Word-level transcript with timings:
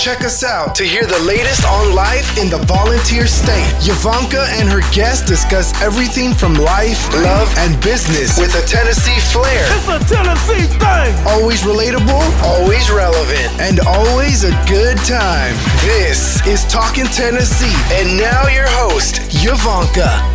Check 0.00 0.22
us 0.24 0.42
out 0.42 0.74
to 0.76 0.82
hear 0.82 1.04
the 1.04 1.18
latest 1.28 1.62
on 1.66 1.94
life 1.94 2.38
in 2.38 2.48
the 2.48 2.56
volunteer 2.64 3.26
state. 3.26 3.68
Yavanka 3.84 4.48
and 4.58 4.66
her 4.66 4.80
guests 4.92 5.28
discuss 5.28 5.78
everything 5.82 6.32
from 6.32 6.54
life, 6.54 7.12
love, 7.12 7.52
and 7.58 7.78
business 7.82 8.40
with 8.40 8.54
a 8.54 8.66
Tennessee 8.66 9.20
flair. 9.30 9.66
It's 9.76 9.88
a 9.88 10.00
Tennessee 10.08 10.72
thing. 10.80 11.12
Always 11.28 11.60
relatable, 11.64 12.24
always 12.40 12.90
relevant, 12.90 13.60
and 13.60 13.78
always 13.80 14.44
a 14.44 14.52
good 14.66 14.96
time. 15.04 15.52
This 15.84 16.40
is 16.46 16.64
Talking 16.64 17.04
Tennessee, 17.04 17.76
and 17.92 18.16
now 18.16 18.48
your 18.48 18.68
host, 18.68 19.16
Yavanka. 19.44 20.29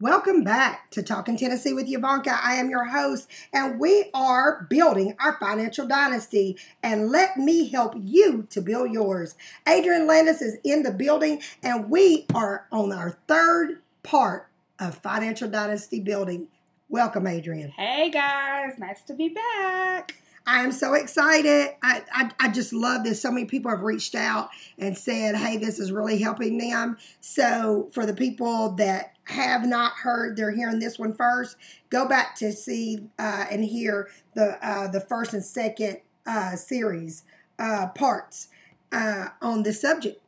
Welcome 0.00 0.44
back 0.44 0.92
to 0.92 1.02
Talking 1.02 1.36
Tennessee 1.36 1.72
with 1.72 1.88
Yavanka. 1.88 2.28
I 2.40 2.54
am 2.54 2.70
your 2.70 2.84
host, 2.84 3.28
and 3.52 3.80
we 3.80 4.10
are 4.14 4.64
building 4.70 5.16
our 5.18 5.36
financial 5.40 5.88
dynasty. 5.88 6.56
And 6.84 7.10
let 7.10 7.36
me 7.36 7.68
help 7.68 7.94
you 7.96 8.46
to 8.50 8.60
build 8.60 8.92
yours. 8.92 9.34
Adrian 9.66 10.06
Landis 10.06 10.40
is 10.40 10.56
in 10.62 10.84
the 10.84 10.92
building, 10.92 11.42
and 11.64 11.90
we 11.90 12.26
are 12.32 12.68
on 12.70 12.92
our 12.92 13.18
third 13.26 13.80
part 14.04 14.46
of 14.78 14.94
financial 14.94 15.50
dynasty 15.50 15.98
building. 15.98 16.46
Welcome, 16.88 17.26
Adrian. 17.26 17.70
Hey 17.70 18.08
guys, 18.08 18.78
nice 18.78 19.02
to 19.02 19.14
be 19.14 19.30
back. 19.30 20.14
I 20.48 20.64
am 20.64 20.72
so 20.72 20.94
excited. 20.94 21.74
I, 21.82 22.02
I, 22.10 22.30
I, 22.40 22.48
just 22.48 22.72
love 22.72 23.04
this. 23.04 23.20
So 23.20 23.30
many 23.30 23.44
people 23.44 23.70
have 23.70 23.82
reached 23.82 24.14
out 24.14 24.48
and 24.78 24.96
said, 24.96 25.36
hey, 25.36 25.58
this 25.58 25.78
is 25.78 25.92
really 25.92 26.16
helping 26.18 26.56
them. 26.56 26.96
So, 27.20 27.90
for 27.92 28.06
the 28.06 28.14
people 28.14 28.70
that 28.76 29.12
have 29.24 29.66
not 29.66 29.92
heard, 29.92 30.38
they're 30.38 30.52
hearing 30.52 30.78
this 30.78 30.98
one 30.98 31.12
first, 31.12 31.58
go 31.90 32.08
back 32.08 32.34
to 32.36 32.50
see 32.52 33.10
uh, 33.18 33.44
and 33.50 33.62
hear 33.62 34.08
the, 34.34 34.56
uh, 34.66 34.88
the 34.88 35.00
first 35.00 35.34
and 35.34 35.44
second 35.44 35.98
uh, 36.26 36.56
series 36.56 37.24
uh, 37.58 37.88
parts 37.88 38.48
uh, 38.90 39.26
on 39.42 39.64
this 39.64 39.82
subject. 39.82 40.18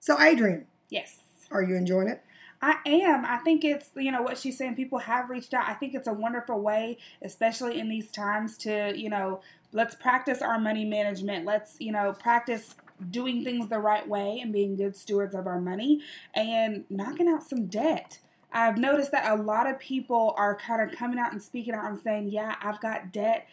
So, 0.00 0.18
Adrian. 0.18 0.64
Yes. 0.88 1.18
Are 1.50 1.62
you 1.62 1.76
enjoying 1.76 2.08
it? 2.08 2.24
I 2.62 2.76
am. 2.86 3.24
I 3.24 3.38
think 3.38 3.64
it's, 3.64 3.90
you 3.96 4.12
know, 4.12 4.22
what 4.22 4.38
she's 4.38 4.56
saying. 4.56 4.76
People 4.76 4.98
have 4.98 5.28
reached 5.28 5.52
out. 5.52 5.68
I 5.68 5.74
think 5.74 5.94
it's 5.94 6.06
a 6.06 6.12
wonderful 6.12 6.60
way, 6.60 6.98
especially 7.20 7.80
in 7.80 7.88
these 7.88 8.08
times, 8.08 8.56
to, 8.58 8.92
you 8.96 9.10
know, 9.10 9.40
let's 9.72 9.96
practice 9.96 10.40
our 10.40 10.60
money 10.60 10.84
management. 10.84 11.44
Let's, 11.44 11.76
you 11.80 11.90
know, 11.90 12.12
practice 12.12 12.76
doing 13.10 13.42
things 13.42 13.68
the 13.68 13.80
right 13.80 14.08
way 14.08 14.38
and 14.40 14.52
being 14.52 14.76
good 14.76 14.94
stewards 14.94 15.34
of 15.34 15.48
our 15.48 15.60
money 15.60 16.02
and 16.34 16.84
knocking 16.88 17.26
out 17.26 17.42
some 17.42 17.66
debt. 17.66 18.20
I've 18.52 18.78
noticed 18.78 19.10
that 19.10 19.28
a 19.30 19.42
lot 19.42 19.68
of 19.68 19.80
people 19.80 20.34
are 20.36 20.54
kind 20.54 20.82
of 20.82 20.96
coming 20.96 21.18
out 21.18 21.32
and 21.32 21.42
speaking 21.42 21.74
out 21.74 21.90
and 21.90 21.98
saying, 21.98 22.28
Yeah, 22.28 22.54
I've 22.62 22.80
got 22.80 23.12
debt. 23.12 23.48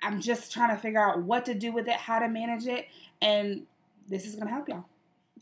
I'm 0.00 0.20
just 0.20 0.52
trying 0.52 0.74
to 0.76 0.80
figure 0.80 1.02
out 1.02 1.22
what 1.22 1.44
to 1.46 1.54
do 1.54 1.72
with 1.72 1.88
it, 1.88 1.94
how 1.94 2.20
to 2.20 2.28
manage 2.28 2.66
it. 2.66 2.86
And 3.20 3.66
this 4.06 4.26
is 4.26 4.36
going 4.36 4.46
to 4.46 4.52
help 4.52 4.68
y'all. 4.68 4.84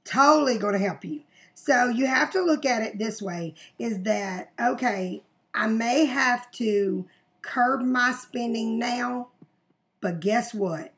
Totally 0.04 0.56
going 0.56 0.72
to 0.72 0.78
help 0.78 1.04
you. 1.04 1.20
So 1.58 1.88
you 1.88 2.06
have 2.06 2.30
to 2.32 2.42
look 2.42 2.64
at 2.64 2.82
it 2.82 2.98
this 2.98 3.20
way 3.20 3.54
is 3.78 4.02
that, 4.02 4.52
okay, 4.60 5.22
I 5.54 5.66
may 5.66 6.04
have 6.04 6.50
to 6.52 7.06
curb 7.40 7.80
my 7.80 8.12
spending 8.12 8.78
now, 8.78 9.28
but 10.00 10.20
guess 10.20 10.52
what? 10.52 10.92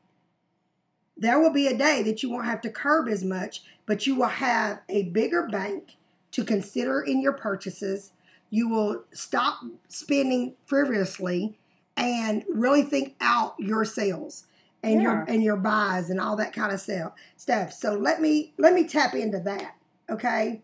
There 1.17 1.39
will 1.39 1.51
be 1.51 1.67
a 1.67 1.77
day 1.77 2.03
that 2.03 2.21
you 2.21 2.29
won't 2.29 2.45
have 2.45 2.61
to 2.61 2.69
curb 2.69 3.07
as 3.07 3.23
much, 3.23 3.63
but 3.85 4.05
you 4.05 4.15
will 4.15 4.27
have 4.27 4.81
a 4.89 5.03
bigger 5.03 5.47
bank 5.47 5.95
to 6.31 6.43
consider 6.43 7.01
in 7.01 7.21
your 7.21 7.33
purchases. 7.33 8.11
You 8.49 8.67
will 8.69 9.05
stop 9.13 9.61
spending 9.87 10.55
frivolously 10.65 11.57
and 11.95 12.43
really 12.49 12.83
think 12.83 13.15
out 13.21 13.55
your 13.59 13.85
sales 13.85 14.45
and 14.83 15.01
yeah. 15.01 15.01
your 15.01 15.21
and 15.23 15.43
your 15.43 15.57
buys 15.57 16.09
and 16.09 16.19
all 16.19 16.35
that 16.35 16.53
kind 16.53 16.71
of 16.71 16.79
stuff. 16.79 17.73
So 17.73 17.93
let 17.93 18.21
me 18.21 18.53
let 18.57 18.73
me 18.73 18.85
tap 18.85 19.13
into 19.13 19.39
that. 19.39 19.75
Okay. 20.09 20.61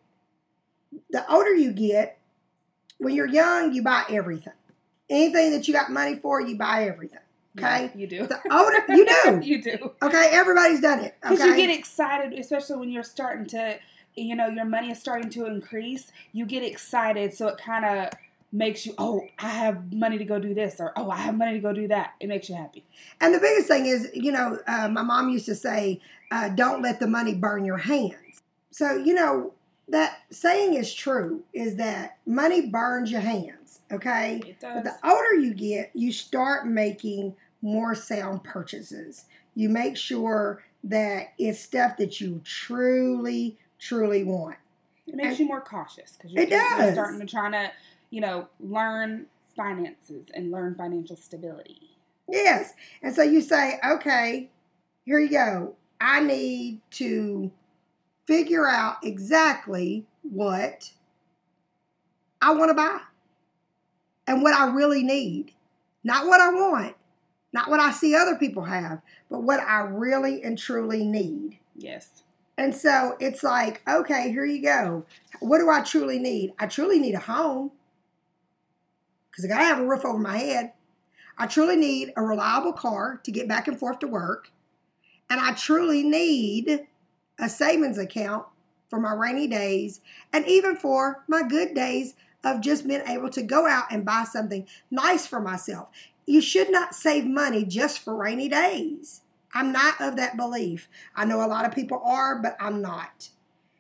The 1.10 1.32
older 1.32 1.54
you 1.54 1.72
get, 1.72 2.20
when 2.98 3.14
you're 3.14 3.28
young, 3.28 3.74
you 3.74 3.84
buy 3.84 4.06
everything. 4.10 4.54
Anything 5.10 5.52
that 5.52 5.68
you 5.68 5.74
got 5.74 5.92
money 5.92 6.16
for, 6.16 6.42
you 6.42 6.58
buy 6.58 6.86
everything. 6.86 7.20
Okay, 7.58 7.86
yeah, 7.86 7.90
you 7.96 8.08
do. 8.08 8.28
The 8.28 8.40
older 8.52 8.84
you 8.90 9.06
do, 9.24 9.40
you 9.46 9.62
do. 9.62 9.92
Okay, 10.02 10.30
everybody's 10.32 10.82
done 10.82 11.00
it. 11.00 11.16
Because 11.22 11.40
okay? 11.40 11.50
you 11.50 11.56
get 11.56 11.70
excited, 11.70 12.38
especially 12.38 12.78
when 12.78 12.90
you're 12.90 13.04
starting 13.04 13.46
to, 13.48 13.80
you 14.16 14.36
know, 14.36 14.48
your 14.48 14.66
money 14.66 14.92
is 14.92 15.00
starting 15.00 15.30
to 15.32 15.46
increase. 15.46 16.12
You 16.34 16.46
get 16.46 16.64
excited, 16.64 17.34
so 17.34 17.48
it 17.48 17.58
kind 17.58 17.86
of 17.86 18.10
makes 18.52 18.86
you, 18.86 18.94
oh, 18.98 19.22
I 19.40 19.50
have 19.50 19.94
money 19.94 20.18
to 20.18 20.26
go 20.26 20.40
do 20.40 20.54
this, 20.54 20.80
or 20.80 20.92
oh, 20.98 21.10
I 21.10 21.18
have 21.18 21.38
money 21.38 21.54
to 21.54 21.60
go 21.60 21.72
do 21.72 21.88
that. 21.88 22.16
It 22.20 22.28
makes 22.28 22.50
you 22.50 22.56
happy. 22.56 22.84
And 23.22 23.34
the 23.34 23.40
biggest 23.40 23.68
thing 23.68 23.86
is, 23.86 24.10
you 24.14 24.32
know, 24.32 24.60
uh, 24.68 24.90
my 24.90 25.04
mom 25.04 25.30
used 25.30 25.46
to 25.46 25.56
say, 25.56 26.02
uh, 26.32 26.50
"Don't 26.50 26.82
let 26.82 27.00
the 27.00 27.08
money 27.08 27.36
burn 27.36 27.64
your 27.64 27.78
hands." 27.78 28.16
So, 28.76 28.98
you 28.98 29.14
know, 29.14 29.54
that 29.88 30.24
saying 30.32 30.74
is 30.74 30.94
true 30.94 31.46
is 31.54 31.78
that 31.78 32.18
money 32.26 32.68
burns 32.68 33.10
your 33.10 33.22
hands, 33.22 33.80
okay? 33.90 34.42
It 34.46 34.60
does. 34.60 34.74
But 34.74 34.84
the 34.84 35.10
older 35.10 35.36
you 35.36 35.54
get, 35.54 35.92
you 35.94 36.12
start 36.12 36.68
making 36.68 37.38
more 37.62 37.96
sound 37.96 38.44
purchases. 38.44 39.28
You 39.56 39.70
make 39.70 39.96
sure 39.96 40.62
that 40.84 41.28
it's 41.38 41.62
stuff 41.62 41.96
that 41.96 42.20
you 42.20 42.42
truly, 42.44 43.58
truly 43.80 44.26
want. 44.26 44.58
It 45.08 45.16
makes 45.16 45.30
and 45.30 45.40
you 45.40 45.46
more 45.46 45.62
cautious 45.62 46.18
because 46.18 46.34
you're, 46.34 46.44
it 46.44 46.50
does. 46.50 46.80
you're 46.84 46.94
starting 46.96 47.22
to 47.22 47.26
try 47.26 47.50
to, 47.52 47.72
you 48.10 48.20
know, 48.20 48.50
learn 48.60 49.28
finances 49.56 50.26
and 50.34 50.52
learn 50.52 50.76
financial 50.76 51.16
stability. 51.16 51.92
Yes. 52.28 52.74
And 53.02 53.16
so 53.16 53.24
you 53.24 53.40
say, 53.40 53.80
okay, 53.90 54.50
here 55.06 55.20
you 55.20 55.30
go. 55.30 55.76
I 56.02 56.20
need 56.20 56.82
to 56.92 57.50
figure 58.26 58.68
out 58.68 58.98
exactly 59.04 60.06
what 60.24 60.92
I 62.42 62.54
want 62.54 62.70
to 62.70 62.74
buy 62.74 63.00
and 64.28 64.42
what 64.42 64.56
I 64.56 64.72
really 64.74 65.04
need. 65.04 65.52
Not 66.04 66.28
what 66.28 66.40
I 66.40 66.50
want, 66.50 66.96
not 67.52 67.70
what 67.70 67.80
I 67.80 67.92
see 67.92 68.16
other 68.16 68.36
people 68.36 68.64
have, 68.64 69.02
but 69.30 69.42
what 69.42 69.60
I 69.60 69.80
really 69.80 70.44
and 70.44 70.58
truly 70.58 71.04
need. 71.04 71.58
Yes. 71.76 72.24
And 72.58 72.76
so 72.76 73.18
it's 73.20 73.44
like, 73.44 73.82
okay, 73.88 74.30
here 74.32 74.46
you 74.46 74.62
go. 74.62 75.06
What 75.40 75.60
do 75.60 75.70
I 75.70 75.82
truly 75.82 76.20
need? 76.20 76.54
I 76.60 76.68
truly 76.68 77.00
need 77.00 77.16
a 77.16 77.20
home 77.20 77.72
because 79.30 79.46
I 79.46 79.48
got 79.48 79.60
to 79.60 79.66
have 79.66 79.80
a 79.80 79.86
roof 79.86 80.06
over 80.06 80.20
my 80.20 80.38
head. 80.38 80.74
I 81.38 81.48
truly 81.48 81.76
need 81.76 82.14
a 82.16 82.22
reliable 82.22 82.72
car 82.72 83.20
to 83.24 83.32
get 83.32 83.48
back 83.48 83.68
and 83.68 83.78
forth 83.78 84.00
to 84.00 84.08
work. 84.08 84.52
And 85.30 85.40
I 85.40 85.54
truly 85.54 86.04
need 86.04 86.88
a 87.40 87.50
savings 87.50 87.98
account 87.98 88.46
for 88.90 89.00
my 89.00 89.14
rainy 89.14 89.48
days 89.48 90.02
and 90.32 90.48
even 90.48 90.76
for 90.76 91.24
my 91.28 91.44
good 91.44 91.74
days 91.74 92.16
of 92.44 92.62
just 92.62 92.88
being 92.88 93.02
able 93.08 93.30
to 93.30 93.42
go 93.42 93.68
out 93.68 93.86
and 93.92 94.06
buy 94.06 94.24
something 94.24 94.68
nice 94.92 95.26
for 95.26 95.42
myself. 95.42 95.90
You 96.26 96.42
should 96.42 96.72
not 96.72 96.96
save 96.96 97.26
money 97.26 97.66
just 97.66 98.00
for 98.00 98.16
rainy 98.16 98.48
days. 98.50 99.22
I'm 99.54 99.72
not 99.72 100.00
of 100.02 100.16
that 100.18 100.38
belief. 100.38 100.90
I 101.16 101.26
know 101.26 101.44
a 101.44 101.48
lot 101.48 101.66
of 101.66 101.74
people 101.74 102.02
are, 102.06 102.42
but 102.42 102.58
I'm 102.60 102.82
not. 102.82 103.30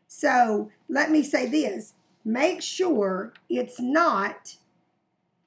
So 0.07 0.71
let 0.87 1.11
me 1.11 1.23
say 1.23 1.45
this 1.47 1.93
make 2.23 2.61
sure 2.61 3.33
it's 3.49 3.79
not 3.79 4.55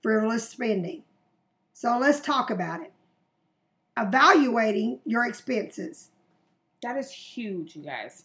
frivolous 0.03 0.49
spending. 0.49 1.03
So 1.73 1.99
let's 1.99 2.21
talk 2.21 2.51
about 2.51 2.83
it. 2.83 2.93
Evaluating 3.97 5.01
your 5.05 5.27
expenses. 5.27 6.11
That 6.83 6.97
is 6.97 7.11
huge, 7.11 7.77
you 7.77 7.83
guys. 7.83 8.25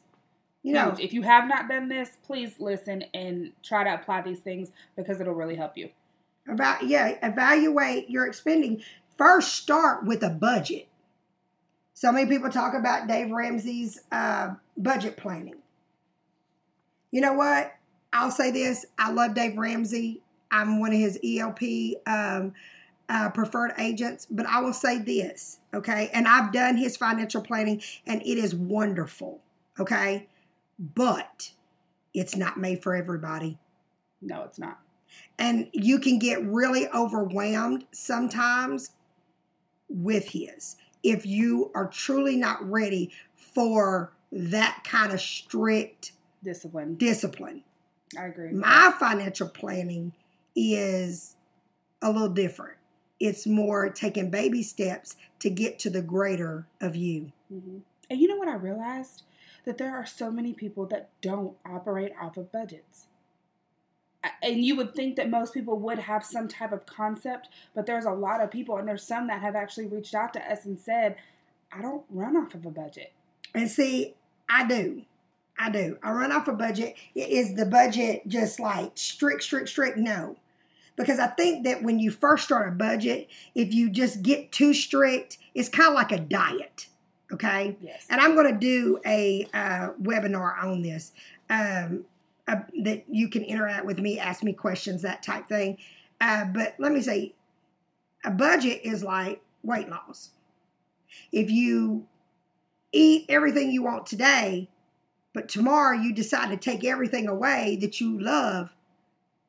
You 0.61 0.73
know, 0.73 0.91
huge. 0.91 0.99
if 0.99 1.13
you 1.13 1.23
have 1.23 1.47
not 1.47 1.67
done 1.67 1.89
this, 1.89 2.17
please 2.23 2.55
listen 2.59 3.03
and 3.13 3.51
try 3.63 3.83
to 3.83 3.93
apply 3.93 4.21
these 4.21 4.39
things 4.39 4.71
because 4.95 5.19
it'll 5.19 5.33
really 5.33 5.55
help 5.55 5.77
you. 5.77 5.89
About 6.47 6.83
yeah, 6.87 7.17
evaluate 7.21 8.09
your 8.09 8.25
expending. 8.25 8.81
First, 9.17 9.55
start 9.55 10.05
with 10.05 10.23
a 10.23 10.29
budget. 10.29 10.87
So 11.93 12.11
many 12.11 12.29
people 12.29 12.49
talk 12.49 12.73
about 12.73 13.07
Dave 13.07 13.31
Ramsey's 13.31 14.01
uh, 14.11 14.56
budget 14.77 15.15
planning. 15.15 15.56
You 17.11 17.21
know 17.21 17.33
what? 17.33 17.73
I'll 18.11 18.31
say 18.31 18.51
this: 18.51 18.85
I 18.97 19.11
love 19.11 19.35
Dave 19.35 19.57
Ramsey. 19.57 20.21
I'm 20.51 20.79
one 20.79 20.94
of 20.94 20.99
his 20.99 21.19
ELP 21.23 21.61
um, 22.06 22.53
uh, 23.09 23.29
preferred 23.29 23.73
agents, 23.77 24.27
but 24.29 24.45
I 24.45 24.61
will 24.61 24.73
say 24.73 24.97
this, 24.97 25.59
okay? 25.73 26.09
And 26.13 26.27
I've 26.27 26.51
done 26.51 26.77
his 26.77 26.97
financial 26.97 27.41
planning 27.41 27.81
and 28.05 28.21
it 28.21 28.38
is 28.38 28.55
wonderful, 28.55 29.41
okay? 29.79 30.27
But 30.79 31.51
it's 32.13 32.35
not 32.35 32.57
made 32.57 32.81
for 32.81 32.95
everybody. 32.95 33.57
No, 34.21 34.44
it's 34.44 34.59
not. 34.59 34.79
And 35.38 35.69
you 35.73 36.00
can 36.00 36.19
get 36.19 36.44
really 36.44 36.88
overwhelmed 36.89 37.85
sometimes 37.91 38.91
with 39.89 40.29
his 40.29 40.77
if 41.03 41.25
you 41.25 41.69
are 41.75 41.88
truly 41.88 42.38
not 42.38 42.67
ready 42.67 43.11
for 43.35 44.13
that 44.31 44.83
kind 44.83 45.11
of 45.11 45.19
strict 45.19 46.13
discipline. 46.44 46.95
Discipline. 46.95 47.63
I 48.17 48.25
agree. 48.25 48.51
My 48.51 48.94
financial 48.97 49.49
planning 49.49 50.13
is 50.56 51.35
a 52.01 52.11
little 52.11 52.29
different 52.29 52.77
it's 53.23 53.47
more 53.47 53.89
taking 53.89 54.29
baby 54.29 54.61
steps 54.61 55.15
to 55.39 55.49
get 55.49 55.79
to 55.79 55.89
the 55.89 56.01
greater 56.01 56.67
of 56.81 56.93
you. 56.93 57.31
Mm-hmm. 57.51 57.77
And 58.09 58.19
you 58.19 58.27
know 58.27 58.35
what 58.35 58.49
I 58.49 58.55
realized? 58.55 59.23
That 59.63 59.77
there 59.77 59.95
are 59.95 60.05
so 60.05 60.29
many 60.29 60.51
people 60.51 60.85
that 60.87 61.09
don't 61.21 61.55
operate 61.65 62.11
off 62.21 62.35
of 62.35 62.51
budgets. 62.51 63.07
And 64.41 64.65
you 64.65 64.75
would 64.75 64.93
think 64.93 65.15
that 65.15 65.29
most 65.29 65.53
people 65.53 65.79
would 65.79 65.99
have 65.99 66.25
some 66.25 66.49
type 66.49 66.73
of 66.73 66.85
concept, 66.85 67.47
but 67.73 67.85
there's 67.85 68.03
a 68.03 68.11
lot 68.11 68.41
of 68.41 68.51
people, 68.51 68.75
and 68.75 68.85
there's 68.85 69.07
some 69.07 69.27
that 69.27 69.41
have 69.41 69.55
actually 69.55 69.87
reached 69.87 70.13
out 70.13 70.33
to 70.33 70.51
us 70.51 70.65
and 70.65 70.77
said, 70.77 71.15
I 71.71 71.81
don't 71.81 72.03
run 72.09 72.35
off 72.35 72.53
of 72.53 72.65
a 72.65 72.71
budget. 72.71 73.13
And 73.55 73.71
see, 73.71 74.15
I 74.49 74.67
do. 74.67 75.03
I 75.57 75.69
do. 75.69 75.97
I 76.03 76.11
run 76.11 76.33
off 76.33 76.49
a 76.49 76.53
budget. 76.53 76.97
Is 77.15 77.55
the 77.55 77.65
budget 77.65 78.27
just 78.27 78.59
like 78.59 78.91
strict, 78.95 79.43
strict, 79.43 79.69
strict? 79.69 79.97
No. 79.97 80.35
Because 80.95 81.19
I 81.19 81.28
think 81.28 81.63
that 81.66 81.81
when 81.81 82.00
you 82.00 82.12
first 82.12 82.45
start 82.45 82.68
a 82.68 82.72
budget, 82.72 83.28
if 83.56 83.74
you 83.74 83.90
just 83.90 84.22
get 84.22 84.51
too 84.51 84.74
strict, 84.74 85.38
it's 85.56 85.69
kind 85.69 85.90
of 85.90 85.95
like 85.95 86.12
a 86.12 86.19
diet. 86.19 86.88
Okay. 87.31 87.75
Yes. 87.81 88.06
And 88.10 88.22
I'm 88.22 88.36
going 88.36 88.51
to 88.54 88.60
do 88.60 89.00
a 89.06 89.48
uh, 89.54 89.90
webinar 90.01 90.63
on 90.63 90.84
this 90.84 91.13
um, 91.50 92.06
uh, 92.48 92.57
that 92.84 93.06
you 93.10 93.28
can 93.28 93.44
interact 93.44 93.86
with 93.86 93.98
me, 93.98 94.19
ask 94.19 94.44
me 94.44 94.54
questions, 94.54 95.01
that 95.01 95.24
type 95.24 95.48
thing. 95.48 95.78
Uh, 96.22 96.45
but 96.45 96.75
let 96.78 96.92
me 96.92 97.01
say, 97.01 97.34
a 98.24 98.31
budget 98.31 98.81
is 98.84 99.04
like 99.04 99.42
weight 99.63 99.90
loss. 99.90 100.30
If 101.31 101.50
you 101.50 102.06
eat 102.92 103.25
everything 103.30 103.72
you 103.72 103.81
want 103.81 104.06
today, 104.06 104.69
but 105.34 105.50
tomorrow 105.50 105.98
you 105.98 106.13
decide 106.13 106.50
to 106.51 106.57
take 106.57 106.84
everything 106.84 107.28
away 107.28 107.78
that 107.81 108.00
you 108.00 108.19
love, 108.19 108.74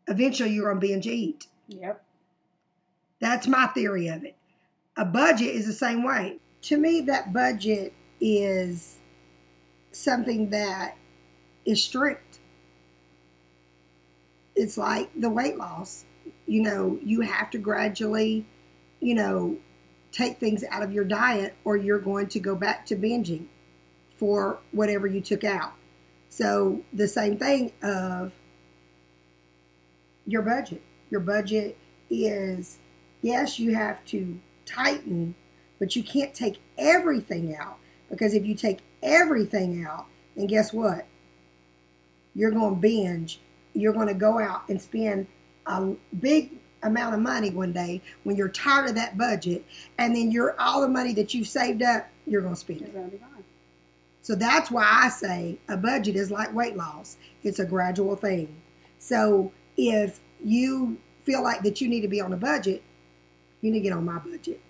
eventually 0.09 0.51
you're 0.51 0.73
going 0.73 0.81
to 0.81 0.87
binge 0.87 1.07
eat. 1.07 1.47
Yep. 1.69 2.03
That's 3.21 3.47
my 3.47 3.67
theory 3.69 4.09
of 4.09 4.25
it. 4.25 4.37
A 4.97 5.05
budget 5.05 5.49
is 5.49 5.67
the 5.67 5.73
same 5.73 6.05
way. 6.05 6.39
To 6.63 6.77
me, 6.77 7.01
that 7.03 7.33
budget 7.33 7.93
is 8.21 8.99
something 9.93 10.51
that 10.51 10.97
is 11.65 11.83
strict. 11.83 12.39
It's 14.55 14.79
like 14.79 15.11
the 15.19 15.31
weight 15.31 15.57
loss. 15.57 16.05
You 16.47 16.63
know, 16.63 16.99
you 17.03 17.23
have 17.23 17.51
to 17.51 17.59
gradually, 17.59 18.47
you 19.01 19.15
know, 19.15 19.57
take 20.13 20.39
things 20.39 20.63
out 20.71 20.83
of 20.83 20.93
your 20.93 21.05
diet 21.05 21.55
or 21.65 21.77
you're 21.77 21.99
going 21.99 22.29
to 22.29 22.39
go 22.39 22.55
back 22.55 22.87
to 22.87 22.97
binging 22.97 23.47
for 24.17 24.59
whatever 24.71 25.07
you 25.07 25.21
took 25.21 25.43
out. 25.43 25.73
So 26.29 26.83
the 26.93 27.09
same 27.09 27.37
thing 27.37 27.73
of 27.83 28.33
your 30.27 30.43
budget. 30.43 30.83
Your 31.11 31.21
budget 31.21 31.77
is 32.11 32.79
yes, 33.23 33.59
you 33.59 33.75
have 33.75 34.05
to 34.07 34.39
tighten, 34.67 35.35
but 35.79 35.97
you 35.97 36.03
can't 36.03 36.35
take 36.35 36.61
everything 36.79 37.57
out 37.57 37.79
because 38.11 38.35
if 38.35 38.45
you 38.45 38.55
take 38.55 38.81
everything 39.03 39.85
out, 39.85 40.07
then 40.37 40.47
guess 40.47 40.73
what? 40.73 41.07
You're 42.35 42.51
going 42.51 42.75
to 42.75 42.81
binge. 42.81 43.41
You're 43.75 43.93
going 43.93 44.09
to 44.09 44.15
go 44.15 44.39
out 44.41 44.69
and 44.69 44.81
spend 44.81 45.27
a 45.67 45.95
big 46.21 46.53
amount 46.83 47.15
of 47.15 47.21
money 47.21 47.51
one 47.51 47.73
day 47.73 48.03
when 48.25 48.37
you're 48.37 48.49
tired 48.49 48.91
of 48.91 48.95
that 48.95 49.17
budget, 49.17 49.65
and 49.99 50.15
then 50.15 50.31
you're 50.31 50.55
all 50.61 50.81
the 50.83 50.89
money 50.89 51.15
that 51.15 51.33
you've 51.33 51.49
saved 51.49 51.83
up, 51.83 52.09
you're 52.27 52.43
going 52.43 52.55
to 52.55 52.61
spend 52.61 52.81
It's 52.83 52.91
it. 52.91 52.93
going 52.93 53.07
to 53.07 53.11
be 53.13 53.19
gone. 53.19 53.45
So 54.23 54.35
that's 54.35 54.71
why 54.71 54.87
I 54.87 55.09
say 55.09 55.59
a 55.69 55.77
budget 55.77 56.17
is 56.17 56.31
like 56.31 56.55
weight 56.55 56.77
loss. 56.77 57.17
It's 57.43 57.59
a 57.59 57.65
gradual 57.65 58.17
thing. 58.17 58.55
So 58.99 59.53
if 59.77 60.21
you 60.43 60.99
feel 61.25 61.43
like 61.43 61.63
that 61.63 61.81
you 61.81 61.89
need 61.89 62.03
to 62.03 62.09
be 62.09 62.21
on 62.21 62.33
a 62.33 62.37
budget, 62.37 62.83
you 63.61 63.71
need 63.71 63.79
to 63.79 63.83
get 63.83 63.93
on 63.93 64.05
my 64.05 64.19
budget 64.19 64.61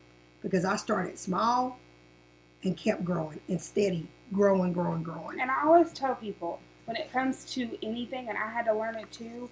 because 0.42 0.64
I 0.64 0.76
started 0.76 1.18
small 1.18 1.78
and 2.62 2.76
kept 2.76 3.04
growing 3.04 3.40
and 3.48 3.60
steady, 3.60 4.06
growing, 4.32 4.72
growing, 4.72 5.02
growing. 5.02 5.40
And 5.40 5.50
I 5.50 5.64
always 5.64 5.92
tell 5.92 6.14
people 6.14 6.60
when 6.84 6.96
it 6.96 7.12
comes 7.12 7.44
to 7.54 7.78
anything, 7.82 8.28
and 8.28 8.36
I 8.36 8.50
had 8.50 8.66
to 8.66 8.74
learn 8.74 8.96
it 8.96 9.10
too, 9.10 9.50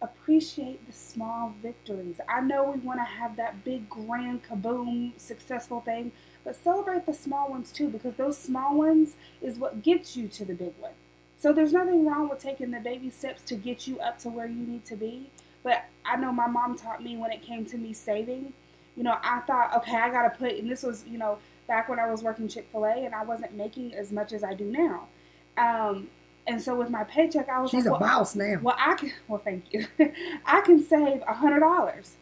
appreciate 0.00 0.86
the 0.86 0.92
small 0.92 1.54
victories. 1.62 2.20
I 2.28 2.40
know 2.40 2.70
we 2.70 2.78
want 2.80 3.00
to 3.00 3.04
have 3.04 3.36
that 3.36 3.64
big, 3.64 3.88
grand, 3.88 4.44
kaboom, 4.44 5.12
successful 5.18 5.80
thing, 5.80 6.12
but 6.44 6.56
celebrate 6.56 7.04
the 7.06 7.14
small 7.14 7.50
ones 7.50 7.72
too 7.72 7.88
because 7.88 8.14
those 8.14 8.38
small 8.38 8.76
ones 8.76 9.16
is 9.42 9.58
what 9.58 9.82
gets 9.82 10.16
you 10.16 10.28
to 10.28 10.44
the 10.44 10.54
big 10.54 10.72
one. 10.78 10.92
So 11.38 11.52
there's 11.52 11.72
nothing 11.72 12.04
wrong 12.04 12.28
with 12.28 12.40
taking 12.40 12.72
the 12.72 12.80
baby 12.80 13.10
steps 13.10 13.42
to 13.44 13.54
get 13.54 13.86
you 13.86 14.00
up 14.00 14.18
to 14.20 14.28
where 14.28 14.46
you 14.46 14.66
need 14.66 14.84
to 14.86 14.96
be. 14.96 15.30
But 15.62 15.84
I 16.04 16.16
know 16.16 16.32
my 16.32 16.48
mom 16.48 16.76
taught 16.76 17.02
me 17.02 17.16
when 17.16 17.30
it 17.30 17.42
came 17.42 17.64
to 17.66 17.78
me 17.78 17.92
saving, 17.92 18.52
you 18.96 19.04
know, 19.04 19.16
I 19.22 19.40
thought, 19.40 19.76
okay, 19.76 19.96
I 19.96 20.10
got 20.10 20.24
to 20.24 20.30
put, 20.30 20.52
and 20.56 20.68
this 20.68 20.82
was, 20.82 21.04
you 21.06 21.16
know, 21.18 21.38
back 21.68 21.88
when 21.88 22.00
I 22.00 22.10
was 22.10 22.22
working 22.24 22.48
Chick 22.48 22.68
fil 22.72 22.84
A 22.84 23.04
and 23.04 23.14
I 23.14 23.22
wasn't 23.24 23.54
making 23.54 23.94
as 23.94 24.10
much 24.10 24.32
as 24.32 24.42
I 24.42 24.54
do 24.54 24.64
now. 24.64 25.06
Um, 25.56 26.08
and 26.48 26.60
so 26.60 26.74
with 26.74 26.90
my 26.90 27.04
paycheck, 27.04 27.48
I 27.48 27.60
was 27.60 27.70
She's 27.70 27.86
a 27.86 27.92
like, 27.92 28.00
well, 28.00 28.18
boss 28.18 28.34
now. 28.34 28.58
well, 28.60 28.76
I 28.78 28.94
can. 28.94 29.12
Well, 29.28 29.40
thank 29.44 29.72
you. 29.72 29.86
I 30.44 30.60
can 30.62 30.82
save 30.82 31.22
a 31.28 31.34
hundred 31.34 31.60
dollars. 31.60 32.16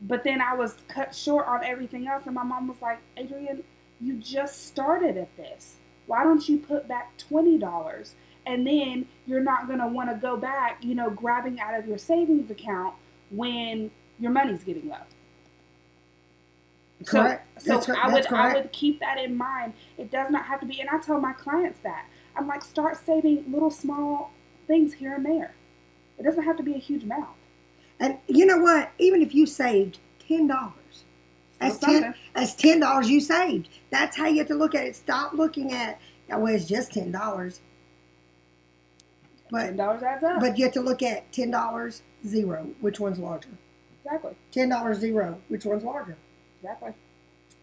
But 0.00 0.24
then 0.24 0.40
I 0.40 0.54
was 0.54 0.76
cut 0.88 1.14
short 1.14 1.46
on 1.46 1.62
everything 1.64 2.08
else, 2.08 2.22
and 2.26 2.34
my 2.34 2.42
mom 2.42 2.66
was 2.66 2.82
like, 2.82 2.98
"Adrian, 3.16 3.62
you 4.00 4.14
just 4.14 4.66
started 4.66 5.16
at 5.16 5.36
this. 5.36 5.76
Why 6.12 6.24
don't 6.24 6.46
you 6.46 6.58
put 6.58 6.86
back 6.86 7.16
twenty 7.16 7.56
dollars, 7.56 8.16
and 8.44 8.66
then 8.66 9.06
you're 9.26 9.40
not 9.40 9.66
gonna 9.66 9.88
want 9.88 10.10
to 10.10 10.16
go 10.16 10.36
back, 10.36 10.84
you 10.84 10.94
know, 10.94 11.08
grabbing 11.08 11.58
out 11.58 11.72
of 11.72 11.88
your 11.88 11.96
savings 11.96 12.50
account 12.50 12.94
when 13.30 13.90
your 14.20 14.30
money's 14.30 14.62
getting 14.62 14.90
low." 14.90 14.98
Correct. 17.06 17.62
So, 17.62 17.80
so. 17.80 17.94
I 17.96 18.12
would 18.12 18.26
I 18.26 18.52
would 18.52 18.72
keep 18.72 19.00
that 19.00 19.18
in 19.18 19.38
mind. 19.38 19.72
It 19.96 20.10
does 20.10 20.30
not 20.30 20.44
have 20.44 20.60
to 20.60 20.66
be, 20.66 20.82
and 20.82 20.90
I 20.90 20.98
tell 20.98 21.18
my 21.18 21.32
clients 21.32 21.80
that 21.80 22.04
I'm 22.36 22.46
like, 22.46 22.62
start 22.62 22.98
saving 22.98 23.50
little 23.50 23.70
small 23.70 24.32
things 24.66 24.92
here 24.92 25.14
and 25.14 25.24
there. 25.24 25.54
It 26.18 26.24
doesn't 26.24 26.42
have 26.42 26.58
to 26.58 26.62
be 26.62 26.74
a 26.74 26.78
huge 26.78 27.04
amount. 27.04 27.30
And 27.98 28.18
you 28.28 28.44
know 28.44 28.58
what? 28.58 28.92
Even 28.98 29.22
if 29.22 29.34
you 29.34 29.46
saved 29.46 29.98
ten 30.18 30.46
dollars, 30.46 31.04
that's 31.62 31.78
ten. 31.78 32.02
something. 32.02 32.14
That's 32.34 32.54
ten 32.54 32.80
dollars 32.80 33.08
you 33.10 33.20
saved. 33.20 33.68
That's 33.90 34.16
how 34.16 34.26
you 34.26 34.38
have 34.38 34.48
to 34.48 34.54
look 34.54 34.74
at 34.74 34.84
it. 34.86 34.96
Stop 34.96 35.32
looking 35.34 35.72
at 35.72 36.00
oh, 36.30 36.38
well, 36.40 36.54
it's 36.54 36.66
just 36.66 36.92
ten 36.92 37.10
dollars. 37.12 37.60
But 39.50 39.66
Ten 39.66 39.76
dollars 39.76 40.02
adds 40.02 40.24
up. 40.24 40.40
but 40.40 40.56
you 40.58 40.64
have 40.64 40.74
to 40.74 40.80
look 40.80 41.02
at 41.02 41.30
ten 41.32 41.50
dollars 41.50 42.02
zero. 42.26 42.68
Which 42.80 42.98
one's 43.00 43.18
larger? 43.18 43.50
exactly, 44.04 44.32
Ten 44.50 44.68
dollars 44.70 44.98
zero. 44.98 45.40
Which 45.48 45.64
one's 45.64 45.84
larger? 45.84 46.16
exactly. 46.60 46.92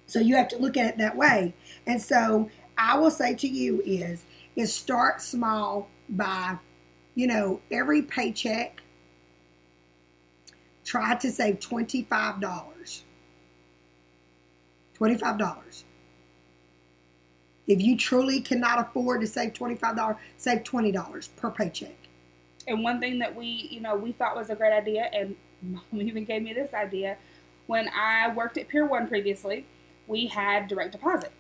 So 0.06 0.20
you 0.20 0.36
have 0.36 0.48
to 0.50 0.58
look 0.58 0.78
at 0.78 0.86
it 0.88 0.98
that 0.98 1.16
way. 1.16 1.54
And 1.86 2.02
so 2.02 2.50
I 2.78 2.98
will 2.98 3.12
say 3.12 3.36
to 3.36 3.48
you 3.48 3.82
is 3.86 4.24
is 4.56 4.74
start 4.74 5.22
small 5.22 5.88
by, 6.10 6.58
you 7.16 7.28
know, 7.28 7.62
every 7.72 8.02
paycheck. 8.02 8.82
Try 10.84 11.16
to 11.16 11.32
save 11.32 11.60
twenty 11.60 12.04
five 12.04 12.40
dollars. 12.42 12.79
Twenty 15.00 15.16
five 15.16 15.38
dollars. 15.38 15.86
If 17.68 17.82
you 17.82 17.96
truly 17.98 18.42
cannot 18.42 18.80
afford 18.80 19.22
to 19.22 19.28
save 19.28 19.54
twenty 19.54 19.76
five 19.76 19.96
dollars, 19.96 20.18
save 20.36 20.66
twenty 20.66 20.92
dollars 20.92 21.30
per 21.38 21.50
paycheck. 21.50 21.96
And 22.68 22.84
one 22.84 23.00
thing 23.00 23.18
that 23.20 23.34
we, 23.34 23.70
you 23.72 23.80
know, 23.80 23.96
we 23.96 24.12
thought 24.12 24.36
was 24.36 24.50
a 24.50 24.56
great 24.56 24.74
idea, 24.74 25.10
and 25.14 25.38
mom 25.62 26.02
even 26.02 26.26
gave 26.26 26.42
me 26.42 26.52
this 26.52 26.74
idea 26.74 27.16
when 27.68 27.88
I 27.96 28.34
worked 28.36 28.58
at 28.58 28.68
Pier 28.68 28.86
One 28.86 29.08
previously. 29.08 29.66
We 30.08 30.28
had 30.28 30.68
direct 30.68 30.92
deposit, 30.92 31.32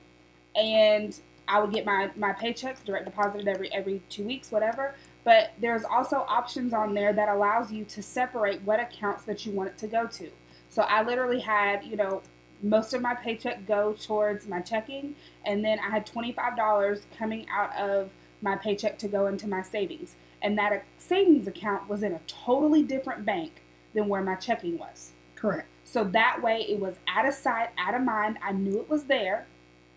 and 0.56 1.20
I 1.50 1.60
would 1.60 1.74
get 1.74 1.86
my 1.86 2.12
my 2.16 2.32
paychecks 2.32 2.82
direct 2.86 3.04
deposited 3.04 3.50
every 3.50 3.74
every 3.74 4.02
two 4.08 4.24
weeks, 4.24 4.54
whatever. 4.54 4.96
But 5.26 5.52
there's 5.60 5.84
also 5.84 6.26
options 6.30 6.72
on 6.72 6.94
there 6.94 7.12
that 7.12 7.28
allows 7.28 7.74
you 7.74 7.84
to 7.84 8.02
separate 8.02 8.62
what 8.62 8.80
accounts 8.80 9.26
that 9.26 9.46
you 9.46 9.52
want 9.52 9.68
it 9.68 9.78
to 9.80 9.88
go 9.88 10.08
to. 10.08 10.30
So 10.70 10.84
I 10.84 11.04
literally 11.04 11.42
had, 11.42 11.84
you 11.84 11.98
know, 11.98 12.22
most 12.62 12.94
of 12.94 13.02
my 13.02 13.16
paycheck 13.16 13.66
go 13.68 13.94
towards 13.94 14.48
my 14.48 14.60
checking, 14.60 15.16
and 15.46 15.64
then 15.64 15.80
I 15.80 15.90
had 15.90 16.06
twenty 16.06 16.32
five 16.32 16.56
dollars 16.56 17.02
coming 17.18 17.48
out 17.50 17.76
of 17.76 18.10
my 18.42 18.56
paycheck 18.56 18.98
to 19.00 19.08
go 19.08 19.28
into 19.28 19.48
my 19.48 19.62
savings 19.62 20.16
and 20.42 20.58
that 20.58 20.84
savings 20.98 21.48
account 21.48 21.90
was 21.90 22.04
in 22.04 22.14
a 22.14 22.20
totally 22.28 22.84
different 22.84 23.26
bank 23.26 23.62
than 23.94 24.08
where 24.08 24.22
my 24.22 24.36
checking 24.36 24.78
was. 24.78 25.12
Correct. 25.36 25.68
So 25.84 26.04
that 26.04 26.42
way 26.42 26.66
it 26.70 26.80
was 26.80 26.96
out 27.08 27.28
of 27.28 27.34
sight, 27.34 27.70
out 27.78 27.96
of 27.96 28.02
mind. 28.02 28.38
I 28.44 28.52
knew 28.52 28.80
it 28.80 28.90
was 28.90 29.06
there, 29.06 29.48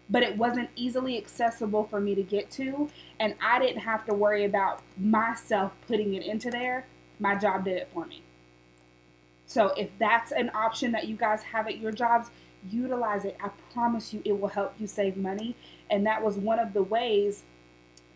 but 0.09 0.23
it 0.23 0.37
wasn't 0.37 0.71
easily 0.75 1.19
accessible 1.19 1.85
for 1.85 2.00
me 2.00 2.14
to 2.14 2.23
get 2.23 2.50
to. 2.52 2.88
And 3.21 3.35
I 3.42 3.59
didn't 3.59 3.83
have 3.83 4.04
to 4.07 4.14
worry 4.14 4.45
about 4.45 4.83
myself 4.97 5.73
putting 5.87 6.14
it 6.14 6.25
into 6.25 6.50
there. 6.50 6.87
My 7.21 7.35
job 7.37 7.64
did 7.64 7.76
it 7.76 7.90
for 7.92 8.07
me. 8.07 8.23
So 9.45 9.69
if 9.76 9.90
that's 9.99 10.33
an 10.33 10.50
option 10.54 10.92
that 10.92 11.09
you 11.09 11.16
guys 11.16 11.42
have 11.42 11.66
at 11.66 11.78
your 11.78 11.92
jobs, 11.92 12.31
utilize 12.71 13.25
it. 13.25 13.37
I 13.42 13.49
promise 13.73 14.12
you 14.12 14.23
it 14.25 14.38
will 14.40 14.49
help 14.49 14.75
you 14.78 14.87
save 14.87 15.16
money. 15.16 15.57
And 15.90 16.07
that 16.07 16.23
was 16.23 16.37
one 16.37 16.59
of 16.59 16.73
the 16.73 16.83
ways 16.83 17.42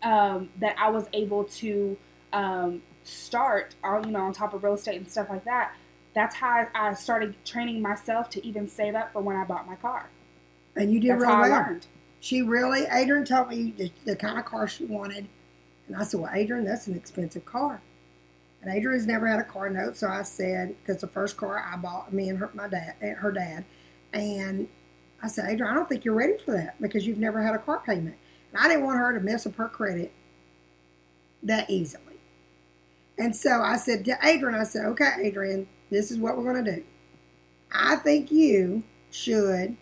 um, 0.03 0.49
that 0.59 0.75
I 0.79 0.89
was 0.89 1.05
able 1.13 1.45
to 1.45 1.97
um, 2.33 2.81
start 3.03 3.75
on, 3.83 4.05
you 4.05 4.11
know, 4.11 4.21
on 4.21 4.33
top 4.33 4.53
of 4.53 4.63
real 4.63 4.73
estate 4.73 4.97
and 4.97 5.09
stuff 5.09 5.29
like 5.29 5.45
that. 5.45 5.73
That's 6.13 6.35
how 6.35 6.67
I 6.73 6.93
started 6.93 7.35
training 7.45 7.81
myself 7.81 8.29
to 8.31 8.45
even 8.45 8.67
save 8.67 8.95
up 8.95 9.13
for 9.13 9.21
when 9.21 9.35
I 9.35 9.43
bought 9.43 9.67
my 9.67 9.75
car. 9.75 10.09
And 10.75 10.91
you 10.91 10.99
did 10.99 11.11
That's 11.11 11.21
real 11.21 11.31
how 11.31 11.43
I 11.43 11.49
well. 11.49 11.49
learned. 11.49 11.87
She 12.19 12.41
really, 12.41 12.85
Adrian 12.91 13.25
told 13.25 13.49
me 13.49 13.73
the, 13.77 13.91
the 14.05 14.15
kind 14.15 14.39
of 14.39 14.45
car 14.45 14.67
she 14.67 14.85
wanted. 14.85 15.27
And 15.87 15.95
I 15.95 16.03
said, 16.03 16.19
Well, 16.19 16.31
Adrian, 16.33 16.65
that's 16.65 16.87
an 16.87 16.95
expensive 16.95 17.45
car. 17.45 17.81
And 18.61 18.75
Adrian's 18.75 19.05
never 19.05 19.27
had 19.27 19.39
a 19.39 19.43
car 19.43 19.69
note, 19.69 19.97
so 19.97 20.07
I 20.07 20.23
said, 20.23 20.75
because 20.81 21.01
the 21.01 21.07
first 21.07 21.37
car 21.37 21.63
I 21.63 21.77
bought, 21.77 22.11
me 22.11 22.29
and 22.29 22.39
her, 22.39 22.49
my 22.53 22.67
dad, 22.67 22.95
her 22.99 23.31
dad, 23.31 23.63
and 24.13 24.67
I 25.21 25.27
said, 25.27 25.49
Adrian, 25.49 25.71
I 25.71 25.75
don't 25.75 25.89
think 25.89 26.05
you're 26.05 26.13
ready 26.13 26.37
for 26.37 26.51
that 26.51 26.79
because 26.81 27.05
you've 27.05 27.17
never 27.17 27.41
had 27.41 27.55
a 27.55 27.59
car 27.59 27.81
payment. 27.85 28.15
And 28.51 28.61
I 28.61 28.67
didn't 28.67 28.85
want 28.85 28.99
her 28.99 29.13
to 29.13 29.19
mess 29.19 29.45
up 29.45 29.55
her 29.55 29.67
credit 29.67 30.11
that 31.43 31.69
easily. 31.69 32.03
And 33.17 33.35
so 33.35 33.61
I 33.61 33.77
said 33.77 34.05
to 34.05 34.17
Adrian, 34.23 34.59
I 34.59 34.63
said, 34.63 34.85
okay, 34.85 35.13
Adrian, 35.23 35.67
this 35.89 36.11
is 36.11 36.17
what 36.17 36.37
we're 36.37 36.51
going 36.51 36.65
to 36.65 36.75
do. 36.77 36.83
I 37.71 37.95
think 37.97 38.31
you 38.31 38.83
should 39.09 39.75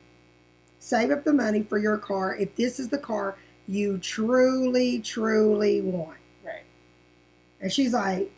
save 0.80 1.12
up 1.12 1.24
the 1.24 1.34
money 1.34 1.64
for 1.64 1.78
your 1.78 1.98
car 1.98 2.36
if 2.36 2.56
this 2.56 2.80
is 2.80 2.90
the 2.90 2.98
car 2.98 3.38
you 3.68 3.98
truly, 3.98 5.00
truly 5.00 5.82
want. 5.82 6.18
Right. 6.44 6.64
And 7.60 7.72
she's 7.72 7.94
like, 7.94 8.32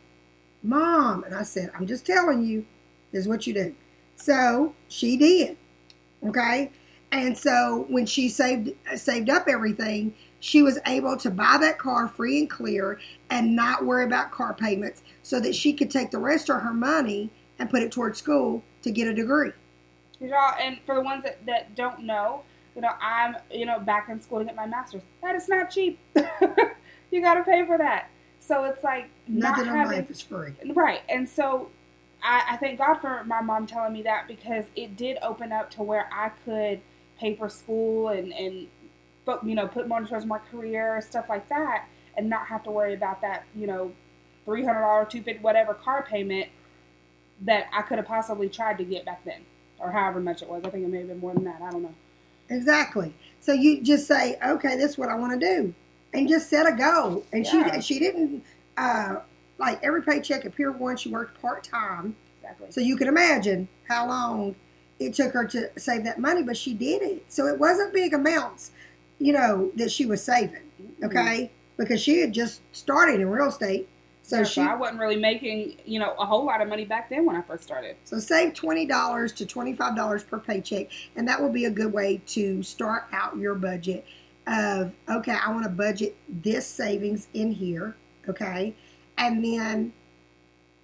Mom. 0.63 1.23
And 1.23 1.35
I 1.35 1.43
said, 1.43 1.71
I'm 1.75 1.85
just 1.85 2.05
telling 2.05 2.43
you, 2.43 2.65
this 3.11 3.21
is 3.21 3.27
what 3.27 3.45
you 3.45 3.53
do. 3.53 3.75
So 4.15 4.73
she 4.87 5.15
did. 5.17 5.57
Okay. 6.25 6.71
And 7.11 7.37
so 7.37 7.85
when 7.89 8.05
she 8.05 8.27
saved 8.29 8.71
saved 8.95 9.29
up 9.29 9.47
everything, 9.47 10.13
she 10.39 10.61
was 10.61 10.77
able 10.85 11.17
to 11.17 11.31
buy 11.31 11.57
that 11.59 11.77
car 11.77 12.07
free 12.07 12.39
and 12.39 12.49
clear 12.49 12.99
and 13.29 13.55
not 13.55 13.85
worry 13.85 14.03
about 14.03 14.31
car 14.31 14.53
payments 14.53 15.03
so 15.23 15.39
that 15.39 15.55
she 15.55 15.73
could 15.73 15.89
take 15.89 16.11
the 16.11 16.19
rest 16.19 16.49
of 16.49 16.61
her 16.61 16.73
money 16.73 17.29
and 17.59 17.69
put 17.69 17.81
it 17.81 17.91
towards 17.91 18.19
school 18.19 18.63
to 18.81 18.91
get 18.91 19.07
a 19.07 19.13
degree. 19.13 19.51
Y'all, 20.19 20.55
and 20.59 20.79
for 20.85 20.95
the 20.95 21.01
ones 21.01 21.23
that, 21.23 21.45
that 21.45 21.75
don't 21.75 22.01
know, 22.01 22.43
you 22.75 22.81
know, 22.81 22.91
I'm, 23.01 23.35
you 23.51 23.65
know, 23.65 23.79
back 23.79 24.09
in 24.09 24.21
school 24.21 24.39
to 24.39 24.45
get 24.45 24.55
my 24.55 24.67
master's. 24.67 25.01
That 25.23 25.35
is 25.35 25.47
not 25.47 25.71
cheap. 25.71 25.99
you 27.11 27.21
got 27.21 27.35
to 27.35 27.43
pay 27.43 27.65
for 27.65 27.77
that. 27.77 28.09
So 28.39 28.63
it's 28.65 28.83
like 28.83 29.09
Nothing 29.27 29.65
not 29.65 29.73
in 29.73 29.79
having, 29.79 29.97
life 29.97 30.11
is 30.11 30.21
free. 30.21 30.53
Right. 30.73 31.01
And 31.09 31.27
so 31.27 31.69
I, 32.23 32.43
I 32.51 32.57
thank 32.57 32.79
God 32.79 32.95
for 32.95 33.23
my 33.25 33.41
mom 33.41 33.67
telling 33.67 33.93
me 33.93 34.01
that 34.03 34.27
because 34.27 34.65
it 34.75 34.97
did 34.97 35.17
open 35.21 35.51
up 35.51 35.69
to 35.71 35.83
where 35.83 36.09
I 36.11 36.29
could 36.45 36.81
pay 37.19 37.35
for 37.35 37.49
school 37.49 38.09
and, 38.09 38.31
and 38.33 38.67
but 39.25 39.45
you 39.45 39.55
know, 39.55 39.67
put 39.67 39.87
more 39.87 40.01
towards 40.03 40.25
my 40.25 40.39
career, 40.39 41.01
stuff 41.01 41.25
like 41.29 41.47
that, 41.49 41.85
and 42.15 42.29
not 42.29 42.47
have 42.47 42.63
to 42.63 42.71
worry 42.71 42.93
about 42.93 43.21
that, 43.21 43.43
you 43.55 43.67
know, 43.67 43.91
three 44.45 44.63
hundred 44.63 44.81
dollar, 44.81 45.05
two 45.05 45.21
fifty, 45.21 45.41
whatever 45.41 45.73
car 45.73 46.03
payment 46.03 46.49
that 47.41 47.67
I 47.73 47.81
could 47.83 47.97
have 47.97 48.07
possibly 48.07 48.49
tried 48.49 48.77
to 48.79 48.83
get 48.83 49.05
back 49.05 49.23
then. 49.25 49.41
Or 49.79 49.91
however 49.91 50.19
much 50.19 50.41
it 50.41 50.49
was. 50.49 50.63
I 50.65 50.71
think 50.71 50.85
it 50.85 50.89
may 50.89 50.99
have 50.99 51.07
been 51.07 51.19
more 51.19 51.33
than 51.35 51.43
that. 51.43 51.61
I 51.61 51.69
don't 51.69 51.83
know. 51.83 51.93
Exactly. 52.49 53.13
So 53.41 53.51
you 53.53 53.81
just 53.81 54.07
say, 54.07 54.37
okay, 54.43 54.75
this 54.75 54.91
is 54.93 54.97
what 54.97 55.09
I 55.09 55.15
want 55.15 55.39
to 55.39 55.45
do, 55.45 55.73
and 56.13 56.27
just 56.27 56.49
set 56.49 56.65
a 56.65 56.75
goal. 56.75 57.23
And 57.31 57.45
Yeah. 57.45 57.79
she 57.79 57.93
she 57.93 57.99
didn't 57.99 58.43
uh, 58.75 59.17
like 59.57 59.83
every 59.83 60.01
paycheck 60.03 60.45
at 60.45 60.55
Pier 60.55 60.71
One. 60.71 60.97
She 60.97 61.09
worked 61.09 61.41
part 61.41 61.63
time, 61.63 62.15
Exactly. 62.41 62.71
so 62.71 62.81
you 62.81 62.95
can 62.97 63.07
imagine 63.07 63.67
how 63.87 64.07
long 64.07 64.55
it 64.99 65.13
took 65.13 65.33
her 65.33 65.45
to 65.45 65.69
save 65.79 66.03
that 66.05 66.19
money. 66.19 66.43
But 66.43 66.57
she 66.57 66.73
did 66.73 67.01
it, 67.01 67.25
so 67.27 67.45
it 67.47 67.59
wasn't 67.59 67.93
big 67.93 68.13
amounts, 68.13 68.71
you 69.19 69.33
know, 69.33 69.71
that 69.75 69.91
she 69.91 70.05
was 70.05 70.23
saving. 70.23 70.61
Mm-hmm. 70.81 71.05
Okay, 71.05 71.51
because 71.77 72.01
she 72.01 72.19
had 72.19 72.33
just 72.33 72.61
started 72.71 73.19
in 73.19 73.29
real 73.29 73.47
estate, 73.47 73.87
so 74.23 74.39
Yeah, 74.39 74.43
she 74.43 74.61
I 74.61 74.75
wasn't 74.75 74.99
really 74.99 75.15
making, 75.15 75.77
you 75.85 75.99
know, 75.99 76.13
a 76.19 76.25
whole 76.25 76.45
lot 76.45 76.61
of 76.61 76.67
money 76.67 76.85
back 76.85 77.09
then 77.09 77.25
when 77.25 77.35
I 77.35 77.41
first 77.41 77.63
started. 77.63 77.95
So 78.03 78.19
save 78.19 78.53
twenty 78.53 78.85
dollars 78.85 79.31
to 79.33 79.45
twenty 79.45 79.73
five 79.73 79.95
dollars 79.95 80.23
per 80.23 80.37
paycheck, 80.39 80.87
and 81.15 81.27
that 81.27 81.41
will 81.41 81.51
be 81.51 81.65
a 81.65 81.71
good 81.71 81.93
way 81.93 82.21
to 82.27 82.61
start 82.63 83.05
out 83.13 83.37
your 83.37 83.55
budget. 83.55 84.05
Of 84.47 84.93
okay, 85.09 85.35
I 85.45 85.51
want 85.51 85.63
to 85.63 85.69
budget 85.69 86.15
this 86.29 86.65
savings 86.65 87.27
in 87.33 87.51
here, 87.51 87.95
okay, 88.29 88.75
and 89.17 89.43
then 89.43 89.93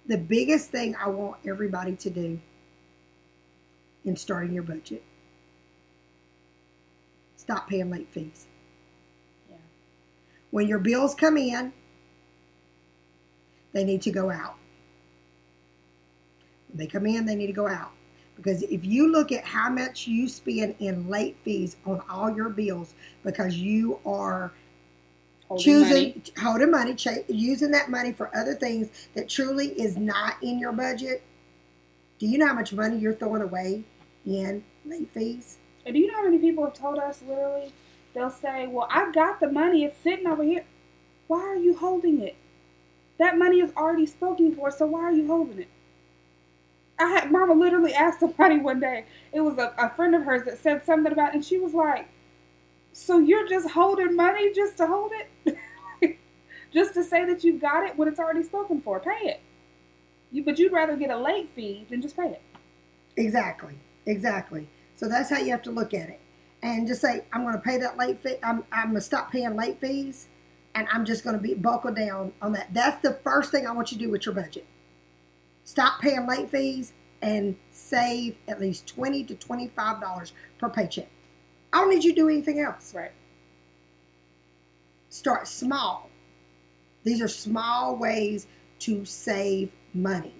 the 0.06 0.18
biggest 0.18 0.70
thing 0.70 0.94
I 0.96 1.08
want 1.08 1.36
everybody 1.46 1.96
to 1.96 2.10
do 2.10 2.40
in 4.04 4.16
starting 4.16 4.52
your 4.52 4.62
budget: 4.62 5.02
stop 7.36 7.68
paying 7.68 7.90
late 7.90 8.08
fees. 8.10 8.46
Yeah. 9.50 9.56
When 10.50 10.68
your 10.68 10.78
bills 10.78 11.14
come 11.14 11.36
in, 11.36 11.72
they 13.72 13.84
need 13.84 14.02
to 14.02 14.10
go 14.10 14.30
out. 14.30 14.56
When 16.68 16.78
they 16.78 16.86
come 16.86 17.06
in, 17.06 17.24
they 17.26 17.34
need 17.34 17.48
to 17.48 17.52
go 17.52 17.68
out. 17.68 17.92
Because 18.36 18.62
if 18.64 18.84
you 18.84 19.10
look 19.10 19.30
at 19.30 19.44
how 19.44 19.70
much 19.70 20.06
you 20.06 20.28
spend 20.28 20.74
in 20.80 21.08
late 21.08 21.36
fees 21.44 21.76
on 21.86 22.02
all 22.10 22.34
your 22.34 22.48
bills 22.48 22.94
because 23.22 23.56
you 23.56 24.00
are 24.04 24.52
Holding 25.54 25.64
choosing 25.64 26.08
money. 26.08 26.22
holding 26.40 26.70
money, 26.70 26.94
cha- 26.94 27.24
using 27.28 27.70
that 27.72 27.90
money 27.90 28.12
for 28.12 28.36
other 28.36 28.54
things 28.54 28.90
that 29.14 29.28
truly 29.28 29.68
is 29.80 29.96
not 29.96 30.42
in 30.42 30.58
your 30.58 30.72
budget, 30.72 31.22
do 32.18 32.26
you 32.26 32.38
know 32.38 32.48
how 32.48 32.54
much 32.54 32.72
money 32.72 32.98
you're 32.98 33.14
throwing 33.14 33.42
away 33.42 33.84
in 34.26 34.64
late 34.84 35.10
fees? 35.12 35.58
And 35.86 35.94
do 35.94 36.00
you 36.00 36.08
know 36.08 36.14
how 36.14 36.24
many 36.24 36.38
people 36.38 36.64
have 36.64 36.74
told 36.74 36.98
us 36.98 37.22
literally? 37.26 37.72
They'll 38.14 38.30
say, 38.30 38.66
Well, 38.66 38.88
I've 38.90 39.14
got 39.14 39.40
the 39.40 39.50
money, 39.50 39.84
it's 39.84 39.98
sitting 39.98 40.26
over 40.26 40.42
here. 40.42 40.64
Why 41.28 41.40
are 41.40 41.56
you 41.56 41.76
holding 41.76 42.20
it? 42.20 42.36
That 43.18 43.38
money 43.38 43.60
is 43.60 43.70
already 43.76 44.06
spoken 44.06 44.54
for, 44.54 44.70
so 44.70 44.86
why 44.86 45.02
are 45.02 45.12
you 45.12 45.26
holding 45.26 45.60
it? 45.60 45.68
I 46.98 47.08
had 47.08 47.32
Mama 47.32 47.54
literally 47.54 47.92
asked 47.94 48.20
somebody 48.20 48.58
one 48.60 48.80
day, 48.80 49.06
it 49.32 49.40
was 49.40 49.58
a, 49.58 49.72
a 49.78 49.90
friend 49.90 50.14
of 50.14 50.24
hers 50.24 50.44
that 50.46 50.58
said 50.58 50.84
something 50.84 51.12
about 51.12 51.34
and 51.34 51.44
she 51.44 51.58
was 51.58 51.74
like, 51.74 52.08
So 52.94 53.18
you're 53.18 53.48
just 53.48 53.70
holding 53.70 54.14
money 54.14 54.52
just 54.52 54.76
to 54.76 54.86
hold 54.86 55.10
it? 55.12 56.18
just 56.72 56.94
to 56.94 57.02
say 57.02 57.24
that 57.24 57.42
you've 57.42 57.60
got 57.60 57.84
it 57.84 57.96
when 57.96 58.06
it's 58.06 58.20
already 58.20 58.44
spoken 58.44 58.80
for. 58.80 59.00
Pay 59.00 59.30
it. 59.30 59.40
You 60.30 60.44
but 60.44 60.60
you'd 60.60 60.72
rather 60.72 60.96
get 60.96 61.10
a 61.10 61.18
late 61.18 61.50
fee 61.56 61.86
than 61.90 62.00
just 62.00 62.16
pay 62.16 62.28
it. 62.28 62.42
Exactly, 63.16 63.74
exactly. 64.06 64.68
So 64.94 65.08
that's 65.08 65.28
how 65.28 65.38
you 65.38 65.50
have 65.50 65.62
to 65.62 65.72
look 65.72 65.92
at 65.92 66.08
it, 66.08 66.20
and 66.62 66.86
just 66.86 67.00
say, 67.00 67.24
"I'm 67.32 67.42
going 67.42 67.54
to 67.54 67.60
pay 67.60 67.78
that 67.78 67.98
late 67.98 68.20
fee. 68.22 68.36
I'm, 68.44 68.64
I'm 68.70 68.90
going 68.90 68.94
to 68.94 69.00
stop 69.00 69.32
paying 69.32 69.56
late 69.56 69.80
fees, 69.80 70.28
and 70.76 70.86
I'm 70.92 71.04
just 71.04 71.24
going 71.24 71.36
to 71.36 71.42
be 71.42 71.54
buckle 71.54 71.92
down 71.92 72.32
on 72.40 72.52
that." 72.52 72.72
That's 72.72 73.02
the 73.02 73.14
first 73.24 73.50
thing 73.50 73.66
I 73.66 73.72
want 73.72 73.90
you 73.90 73.98
to 73.98 74.04
do 74.04 74.10
with 74.10 74.24
your 74.24 74.36
budget. 74.36 74.66
Stop 75.64 76.00
paying 76.00 76.28
late 76.28 76.48
fees 76.48 76.92
and 77.20 77.56
save 77.72 78.36
at 78.46 78.60
least 78.60 78.86
twenty 78.86 79.24
to 79.24 79.34
twenty-five 79.34 80.00
dollars 80.00 80.32
per 80.58 80.68
paycheck. 80.68 81.08
I 81.74 81.78
don't 81.78 81.90
need 81.90 82.04
you 82.04 82.12
to 82.12 82.16
do 82.16 82.28
anything 82.28 82.60
else. 82.60 82.94
Right. 82.94 83.10
Start 85.08 85.48
small. 85.48 86.08
These 87.02 87.20
are 87.20 87.28
small 87.28 87.96
ways 87.96 88.46
to 88.80 89.04
save 89.04 89.72
money. 89.92 90.34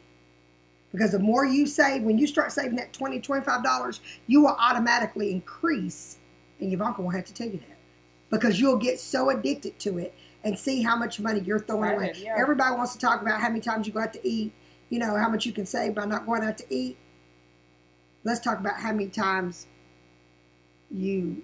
Because 0.92 1.10
the 1.10 1.18
more 1.18 1.44
you 1.44 1.66
save, 1.66 2.02
when 2.04 2.18
you 2.18 2.28
start 2.28 2.52
saving 2.52 2.76
that 2.76 2.92
$20, 2.92 3.20
$25, 3.20 4.00
you 4.28 4.42
will 4.42 4.56
automatically 4.60 5.32
increase. 5.32 6.18
And 6.60 6.80
uncle 6.80 7.02
won't 7.02 7.16
have 7.16 7.24
to 7.24 7.34
tell 7.34 7.48
you 7.48 7.58
that. 7.58 7.78
Because 8.30 8.60
you'll 8.60 8.76
get 8.76 9.00
so 9.00 9.30
addicted 9.30 9.78
to 9.80 9.98
it 9.98 10.14
and 10.44 10.56
see 10.56 10.82
how 10.82 10.94
much 10.96 11.18
money 11.18 11.40
you're 11.40 11.58
throwing 11.58 11.94
away. 11.94 12.12
Yeah. 12.16 12.36
Everybody 12.38 12.76
wants 12.76 12.92
to 12.92 12.98
talk 13.00 13.22
about 13.22 13.40
how 13.40 13.48
many 13.48 13.60
times 13.60 13.88
you 13.88 13.92
go 13.92 14.00
out 14.00 14.12
to 14.12 14.28
eat, 14.28 14.52
you 14.88 15.00
know, 15.00 15.16
how 15.16 15.28
much 15.28 15.46
you 15.46 15.52
can 15.52 15.66
save 15.66 15.96
by 15.96 16.04
not 16.04 16.26
going 16.26 16.44
out 16.44 16.58
to 16.58 16.64
eat. 16.72 16.96
Let's 18.22 18.38
talk 18.38 18.60
about 18.60 18.78
how 18.78 18.92
many 18.92 19.08
times 19.08 19.66
you 20.90 21.42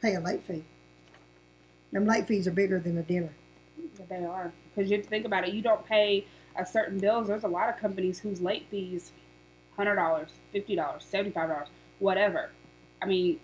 pay 0.00 0.14
a 0.14 0.20
late 0.20 0.42
fee. 0.44 0.64
Them 1.92 2.06
late 2.06 2.26
fees 2.26 2.46
are 2.46 2.52
bigger 2.52 2.78
than 2.78 2.98
a 2.98 3.02
dinner. 3.02 3.30
They 4.08 4.24
are 4.24 4.52
because 4.74 4.90
you 4.90 4.96
have 4.96 5.04
to 5.04 5.10
think 5.10 5.26
about 5.26 5.46
it. 5.46 5.54
You 5.54 5.62
don't 5.62 5.84
pay 5.84 6.26
a 6.56 6.64
certain 6.64 6.98
bills. 6.98 7.28
There's 7.28 7.44
a 7.44 7.48
lot 7.48 7.68
of 7.68 7.76
companies 7.78 8.20
whose 8.20 8.40
late 8.40 8.66
fees, 8.70 9.12
hundred 9.76 9.96
dollars, 9.96 10.30
fifty 10.52 10.74
dollars, 10.76 11.04
seventy 11.04 11.30
five 11.30 11.48
dollars, 11.48 11.68
whatever. 11.98 12.50
I 13.02 13.06
mean, 13.06 13.40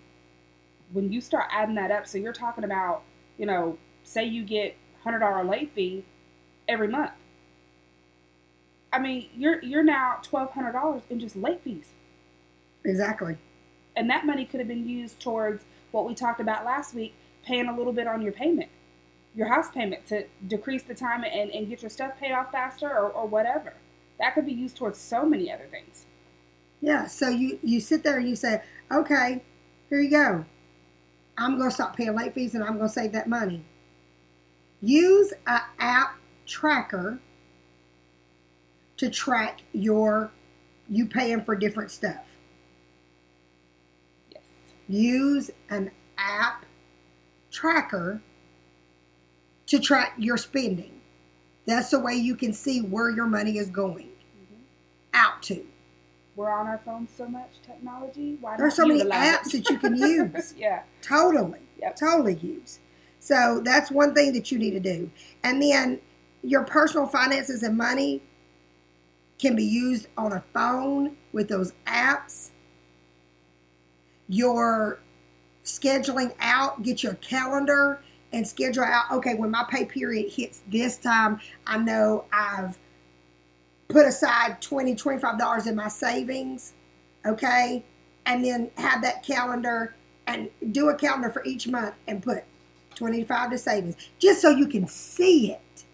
when 0.91 1.11
you 1.11 1.21
start 1.21 1.45
adding 1.51 1.75
that 1.75 1.91
up, 1.91 2.07
so 2.07 2.17
you're 2.17 2.33
talking 2.33 2.63
about, 2.63 3.03
you 3.37 3.45
know, 3.45 3.77
say 4.03 4.25
you 4.25 4.43
get 4.43 4.75
hundred 5.03 5.19
dollar 5.19 5.43
late 5.43 5.71
fee 5.73 6.05
every 6.67 6.87
month. 6.87 7.11
I 8.91 8.99
mean, 8.99 9.29
you're 9.35 9.61
you're 9.63 9.83
now 9.83 10.19
twelve 10.23 10.51
hundred 10.51 10.73
dollars 10.73 11.03
in 11.09 11.19
just 11.19 11.35
late 11.35 11.61
fees, 11.63 11.93
Exactly. 12.83 13.37
And 13.97 14.09
that 14.09 14.25
money 14.25 14.45
could 14.45 14.59
have 14.59 14.67
been 14.69 14.87
used 14.87 15.19
towards 15.19 15.63
what 15.91 16.07
we 16.07 16.15
talked 16.15 16.39
about 16.39 16.63
last 16.63 16.93
week, 16.93 17.13
paying 17.43 17.67
a 17.67 17.75
little 17.75 17.93
bit 17.93 18.07
on 18.07 18.21
your 18.21 18.31
payment 18.31 18.69
your 19.37 19.47
house 19.47 19.69
payment 19.69 20.05
to 20.07 20.25
decrease 20.47 20.81
the 20.83 20.95
time 20.95 21.23
and, 21.23 21.51
and 21.51 21.69
get 21.69 21.83
your 21.83 21.91
stuff 21.91 22.19
paid 22.19 22.31
off 22.31 22.51
faster 22.51 22.89
or, 22.89 23.09
or 23.09 23.27
whatever. 23.27 23.73
That 24.19 24.33
could 24.33 24.47
be 24.47 24.51
used 24.51 24.75
towards 24.75 24.97
so 24.97 25.25
many 25.25 25.51
other 25.51 25.67
things. 25.69 26.05
Yeah. 26.81 27.05
So 27.05 27.29
you, 27.29 27.59
you 27.61 27.79
sit 27.79 28.03
there 28.03 28.17
and 28.17 28.27
you 28.27 28.35
say, 28.35 28.63
okay, 28.91 29.43
here 29.89 29.99
you 29.99 30.09
go. 30.09 30.43
I'm 31.37 31.57
going 31.59 31.69
to 31.69 31.73
stop 31.73 31.95
paying 31.95 32.15
late 32.15 32.33
fees 32.33 32.55
and 32.55 32.63
I'm 32.63 32.77
going 32.77 32.87
to 32.87 32.93
save 32.93 33.11
that 33.11 33.29
money. 33.29 33.63
Use 34.81 35.33
an 35.45 35.61
app 35.77 36.17
tracker 36.47 37.19
to 38.97 39.09
track 39.11 39.61
your 39.71 40.31
you 40.89 41.05
paying 41.05 41.43
for 41.43 41.55
different 41.55 41.91
stuff. 41.91 42.36
Use 44.87 45.51
an 45.69 45.91
app 46.17 46.65
tracker 47.51 48.21
to 49.67 49.79
track 49.79 50.13
your 50.17 50.37
spending. 50.37 51.01
That's 51.65 51.89
the 51.89 51.99
way 51.99 52.13
you 52.13 52.35
can 52.35 52.53
see 52.53 52.81
where 52.81 53.09
your 53.09 53.27
money 53.27 53.57
is 53.57 53.69
going 53.69 54.07
mm-hmm. 54.07 54.61
out 55.13 55.43
to. 55.43 55.65
We're 56.35 56.51
on 56.51 56.67
our 56.67 56.79
phones 56.85 57.09
so 57.17 57.27
much 57.27 57.49
technology. 57.65 58.37
Why 58.39 58.55
There's 58.57 58.75
so 58.75 58.85
many 58.85 59.01
apps 59.03 59.53
it? 59.53 59.63
that 59.65 59.69
you 59.69 59.77
can 59.77 59.95
use. 60.35 60.53
yeah. 60.57 60.83
Totally. 61.01 61.59
Yep. 61.79 61.95
Totally 61.95 62.35
use. 62.35 62.79
So 63.19 63.61
that's 63.63 63.91
one 63.91 64.13
thing 64.13 64.33
that 64.33 64.51
you 64.51 64.59
need 64.59 64.71
to 64.71 64.79
do. 64.79 65.09
And 65.43 65.61
then 65.61 65.99
your 66.43 66.63
personal 66.63 67.07
finances 67.07 67.63
and 67.63 67.75
money 67.75 68.21
can 69.39 69.55
be 69.55 69.63
used 69.63 70.07
on 70.17 70.31
a 70.31 70.43
phone 70.53 71.17
with 71.33 71.49
those 71.49 71.73
apps. 71.85 72.51
Your 74.27 74.99
scheduling 75.63 76.33
out, 76.39 76.83
get 76.83 77.03
your 77.03 77.15
calendar 77.15 78.01
and 78.33 78.47
schedule 78.47 78.83
out, 78.83 79.11
okay, 79.11 79.35
when 79.35 79.51
my 79.51 79.65
pay 79.69 79.85
period 79.85 80.31
hits 80.31 80.61
this 80.67 80.97
time, 80.97 81.39
I 81.65 81.77
know 81.77 82.25
I've 82.31 82.77
put 83.89 84.05
aside 84.05 84.61
20 84.61 84.95
$25 84.95 85.67
in 85.67 85.75
my 85.75 85.87
savings, 85.87 86.73
okay? 87.25 87.85
And 88.25 88.43
then 88.43 88.71
have 88.77 89.01
that 89.03 89.23
calendar 89.23 89.95
and 90.27 90.49
do 90.71 90.89
a 90.89 90.95
calendar 90.95 91.29
for 91.29 91.43
each 91.45 91.67
month 91.67 91.95
and 92.07 92.21
put 92.21 92.43
25 92.95 93.51
to 93.51 93.57
savings 93.57 93.95
just 94.19 94.41
so 94.41 94.49
you 94.49 94.67
can 94.67 94.87
see 94.87 95.51
it. 95.53 95.85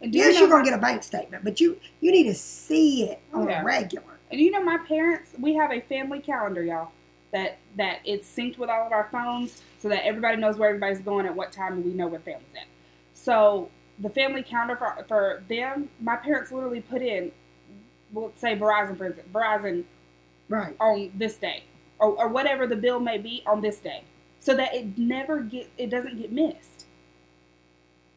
And 0.00 0.12
do 0.12 0.18
you 0.20 0.24
Yes, 0.24 0.34
know 0.34 0.40
you're 0.40 0.48
going 0.48 0.64
to 0.64 0.70
get 0.70 0.78
a 0.78 0.82
bank 0.82 1.02
statement, 1.02 1.44
but 1.44 1.60
you 1.60 1.78
you 2.00 2.12
need 2.12 2.24
to 2.24 2.34
see 2.34 3.04
it 3.04 3.20
on 3.32 3.48
a 3.48 3.54
regular. 3.54 4.20
And 4.30 4.40
you 4.40 4.50
know, 4.50 4.62
my 4.62 4.78
parents, 4.78 5.30
we 5.38 5.54
have 5.54 5.72
a 5.72 5.80
family 5.82 6.20
calendar, 6.20 6.62
y'all. 6.62 6.92
That 7.32 7.58
that 7.76 8.00
it's 8.04 8.28
synced 8.28 8.58
with 8.58 8.68
all 8.70 8.86
of 8.86 8.92
our 8.92 9.08
phones, 9.10 9.62
so 9.78 9.88
that 9.88 10.04
everybody 10.04 10.36
knows 10.36 10.58
where 10.58 10.68
everybody's 10.68 11.00
going 11.00 11.26
at 11.26 11.34
what 11.34 11.52
time, 11.52 11.74
and 11.74 11.84
we 11.84 11.92
know 11.92 12.06
where 12.06 12.20
family's 12.20 12.44
at. 12.54 12.66
So 13.14 13.70
the 13.98 14.10
family 14.10 14.42
counter 14.42 14.76
for 14.76 15.04
for 15.08 15.42
them, 15.48 15.88
my 16.00 16.16
parents 16.16 16.52
literally 16.52 16.82
put 16.82 17.02
in, 17.02 17.32
we'll 18.12 18.32
say 18.36 18.56
Verizon, 18.56 18.96
for 18.98 19.06
instance, 19.06 19.28
Verizon 19.32 19.84
Right. 20.48 20.76
on 20.80 21.12
this 21.14 21.36
day, 21.36 21.64
or, 21.98 22.08
or 22.10 22.28
whatever 22.28 22.66
the 22.66 22.76
bill 22.76 23.00
may 23.00 23.18
be 23.18 23.42
on 23.46 23.62
this 23.62 23.78
day, 23.78 24.04
so 24.40 24.54
that 24.56 24.74
it 24.74 24.98
never 24.98 25.40
get 25.40 25.70
it 25.78 25.88
doesn't 25.90 26.18
get 26.20 26.32
missed. 26.32 26.86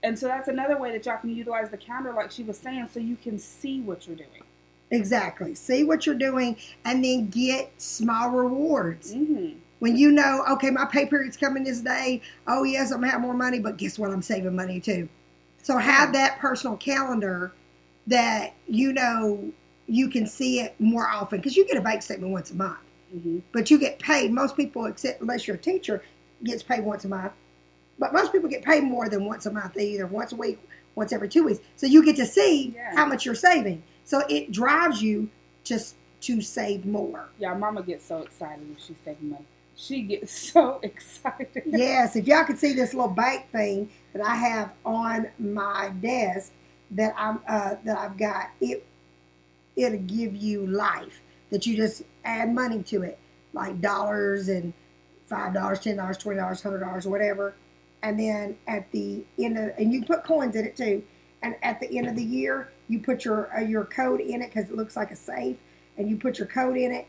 And 0.03 0.19
so 0.19 0.27
that's 0.27 0.47
another 0.49 0.77
way 0.77 0.91
that 0.91 1.05
y'all 1.05 1.17
can 1.19 1.35
utilize 1.35 1.71
the 1.71 1.77
calendar, 1.77 2.13
like 2.13 2.31
she 2.31 2.43
was 2.43 2.57
saying, 2.57 2.89
so 2.93 2.99
you 2.99 3.15
can 3.15 3.39
see 3.39 3.81
what 3.81 4.07
you're 4.07 4.15
doing. 4.17 4.44
Exactly. 4.91 5.55
See 5.55 5.83
what 5.83 6.05
you're 6.05 6.15
doing 6.15 6.57
and 6.85 7.03
then 7.03 7.27
get 7.29 7.71
small 7.81 8.29
rewards. 8.29 9.13
Mm-hmm. 9.13 9.57
When 9.79 9.97
you 9.97 10.11
know, 10.11 10.43
okay, 10.51 10.69
my 10.69 10.85
pay 10.85 11.05
period's 11.05 11.37
coming 11.37 11.63
this 11.63 11.81
day. 11.81 12.21
Oh, 12.47 12.63
yes, 12.63 12.91
I'm 12.91 12.99
going 12.99 13.09
to 13.09 13.11
have 13.11 13.21
more 13.21 13.33
money, 13.33 13.59
but 13.59 13.77
guess 13.77 13.99
what? 13.99 14.11
I'm 14.11 14.21
saving 14.21 14.55
money 14.55 14.79
too. 14.79 15.09
So 15.61 15.77
have 15.77 16.13
that 16.13 16.39
personal 16.39 16.77
calendar 16.77 17.53
that 18.07 18.53
you 18.67 18.93
know 18.93 19.51
you 19.87 20.09
can 20.09 20.27
see 20.27 20.59
it 20.61 20.75
more 20.79 21.07
often 21.07 21.39
because 21.39 21.57
you 21.57 21.65
get 21.67 21.77
a 21.77 21.81
bank 21.81 22.01
statement 22.03 22.31
once 22.31 22.51
a 22.51 22.55
month. 22.55 22.77
Mm-hmm. 23.15 23.39
but 23.53 23.69
you 23.71 23.77
get 23.77 23.99
paid. 23.99 24.31
Most 24.31 24.57
people, 24.57 24.87
except 24.87 25.21
unless 25.21 25.47
you're 25.47 25.55
a 25.55 25.59
teacher, 25.59 26.03
gets 26.43 26.63
paid 26.63 26.83
once 26.83 27.05
a 27.05 27.07
month. 27.07 27.31
But 27.99 28.11
most 28.13 28.31
people 28.31 28.49
get 28.49 28.63
paid 28.63 28.83
more 28.83 29.07
than 29.07 29.25
once 29.25 29.45
a 29.45 29.51
month, 29.51 29.77
either 29.77 30.05
once 30.07 30.33
a 30.33 30.35
week, 30.35 30.59
once 30.95 31.13
every 31.13 31.29
two 31.29 31.45
weeks. 31.45 31.59
So 31.77 31.85
you 31.85 32.03
get 32.03 32.15
to 32.17 32.25
see 32.25 32.73
Yeah. 32.75 32.95
how 32.95 33.05
much 33.05 33.23
you're 33.25 33.35
saving. 33.35 33.83
So 34.05 34.23
it 34.29 34.51
drives 34.51 35.01
you 35.01 35.29
just 35.63 35.95
to 36.21 36.41
save 36.41 36.85
more. 36.85 37.27
Yeah, 37.37 37.53
Mama 37.55 37.83
gets 37.83 38.05
so 38.05 38.19
excited 38.19 38.59
when 38.67 38.77
she's 38.77 38.95
saving 39.03 39.29
money. 39.29 39.45
She 39.75 40.03
gets 40.03 40.31
so 40.53 40.79
excited. 40.81 41.63
yes, 41.65 42.15
if 42.15 42.27
y'all 42.27 42.45
could 42.45 42.57
see 42.59 42.73
this 42.73 42.93
little 42.93 43.09
bank 43.11 43.49
thing 43.51 43.89
that 44.13 44.25
I 44.25 44.35
have 44.35 44.71
on 44.85 45.27
my 45.37 45.91
desk 46.01 46.51
that 46.91 47.13
I'm 47.17 47.39
uh, 47.47 47.75
that 47.83 47.97
I've 47.97 48.17
got, 48.17 48.51
it 48.61 48.85
it'll 49.75 49.99
give 49.99 50.35
you 50.35 50.65
life. 50.67 51.21
That 51.49 51.65
you 51.65 51.75
just 51.75 52.03
add 52.23 52.53
money 52.53 52.83
to 52.83 53.03
it, 53.03 53.19
like 53.53 53.81
dollars 53.81 54.49
and 54.49 54.73
five 55.27 55.53
dollars, 55.53 55.79
ten 55.79 55.97
dollars, 55.97 56.17
twenty 56.17 56.39
dollars, 56.39 56.61
hundred 56.61 56.79
dollars, 56.79 57.07
whatever. 57.07 57.55
And 58.01 58.19
then 58.19 58.57
at 58.67 58.91
the 58.91 59.25
end 59.39 59.57
of, 59.57 59.71
and 59.77 59.91
you 59.91 59.99
can 60.01 60.07
put 60.07 60.23
coins 60.23 60.55
in 60.55 60.65
it 60.65 60.75
too. 60.75 61.03
And 61.41 61.55
at 61.63 61.79
the 61.79 61.97
end 61.97 62.07
of 62.07 62.15
the 62.15 62.23
year, 62.23 62.69
you 62.87 62.99
put 62.99 63.25
your 63.25 63.55
uh, 63.55 63.61
your 63.61 63.85
code 63.85 64.21
in 64.21 64.41
it 64.41 64.53
because 64.53 64.69
it 64.69 64.75
looks 64.75 64.95
like 64.95 65.11
a 65.11 65.15
safe, 65.15 65.57
and 65.97 66.09
you 66.09 66.17
put 66.17 66.37
your 66.39 66.47
code 66.47 66.77
in 66.77 66.91
it. 66.91 67.07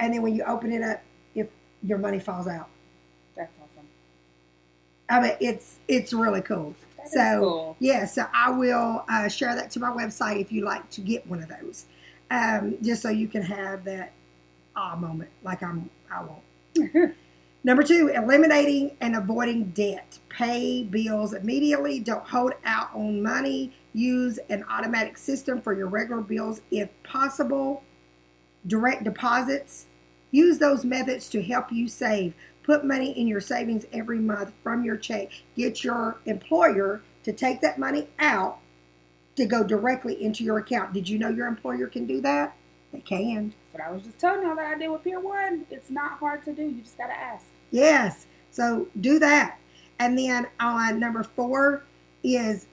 And 0.00 0.14
then 0.14 0.22
when 0.22 0.34
you 0.34 0.44
open 0.44 0.72
it 0.72 0.82
up, 0.82 1.02
if 1.34 1.48
your 1.82 1.98
money 1.98 2.18
falls 2.18 2.46
out. 2.46 2.68
That's 3.36 3.56
awesome. 3.58 3.86
I 5.08 5.20
mean, 5.20 5.36
it's 5.40 5.76
it's 5.88 6.12
really 6.12 6.42
cool. 6.42 6.74
That 6.96 7.08
so 7.08 7.40
cool. 7.40 7.76
yeah, 7.80 8.04
so 8.04 8.26
I 8.34 8.50
will 8.50 9.04
uh, 9.08 9.28
share 9.28 9.54
that 9.54 9.70
to 9.72 9.80
my 9.80 9.90
website 9.90 10.40
if 10.40 10.52
you 10.52 10.64
like 10.64 10.88
to 10.90 11.00
get 11.00 11.26
one 11.26 11.42
of 11.42 11.48
those, 11.48 11.86
um, 12.30 12.76
just 12.82 13.02
so 13.02 13.10
you 13.10 13.28
can 13.28 13.42
have 13.42 13.84
that 13.84 14.12
ah 14.76 14.96
moment 14.96 15.30
like 15.42 15.62
I'm 15.62 15.90
I 16.10 16.22
won't. 16.22 17.14
Number 17.64 17.82
two, 17.82 18.08
eliminating 18.14 18.96
and 19.00 19.16
avoiding 19.16 19.64
debt. 19.70 20.18
Pay 20.28 20.84
bills 20.84 21.34
immediately. 21.34 21.98
Don't 21.98 22.24
hold 22.26 22.52
out 22.64 22.94
on 22.94 23.22
money. 23.22 23.72
Use 23.92 24.38
an 24.48 24.64
automatic 24.68 25.16
system 25.16 25.60
for 25.60 25.72
your 25.72 25.88
regular 25.88 26.22
bills 26.22 26.60
if 26.70 26.88
possible. 27.02 27.82
Direct 28.66 29.04
deposits. 29.04 29.86
Use 30.30 30.58
those 30.58 30.84
methods 30.84 31.28
to 31.30 31.42
help 31.42 31.72
you 31.72 31.88
save. 31.88 32.34
Put 32.62 32.84
money 32.84 33.18
in 33.18 33.26
your 33.26 33.40
savings 33.40 33.86
every 33.92 34.18
month 34.18 34.52
from 34.62 34.84
your 34.84 34.96
check. 34.96 35.30
Get 35.56 35.82
your 35.82 36.18
employer 36.26 37.00
to 37.24 37.32
take 37.32 37.60
that 37.62 37.78
money 37.78 38.08
out 38.18 38.58
to 39.36 39.46
go 39.46 39.64
directly 39.64 40.22
into 40.22 40.44
your 40.44 40.58
account. 40.58 40.92
Did 40.92 41.08
you 41.08 41.18
know 41.18 41.30
your 41.30 41.46
employer 41.46 41.86
can 41.86 42.06
do 42.06 42.20
that? 42.20 42.54
They 42.92 43.00
can. 43.00 43.54
But 43.72 43.80
I 43.80 43.90
was 43.90 44.02
just 44.02 44.18
telling 44.18 44.42
y'all 44.42 44.56
that 44.56 44.74
I 44.74 44.78
did 44.78 44.88
with 44.88 45.04
Pier 45.04 45.20
One. 45.20 45.66
It's 45.70 45.90
not 45.90 46.18
hard 46.18 46.44
to 46.44 46.52
do. 46.52 46.62
You 46.62 46.82
just 46.82 46.98
gotta 46.98 47.16
ask. 47.16 47.46
Yes. 47.70 48.26
So 48.50 48.88
do 49.00 49.18
that. 49.18 49.58
And 49.98 50.18
then 50.18 50.46
on 50.60 50.98
number 50.98 51.22
four 51.22 51.84
is 52.22 52.66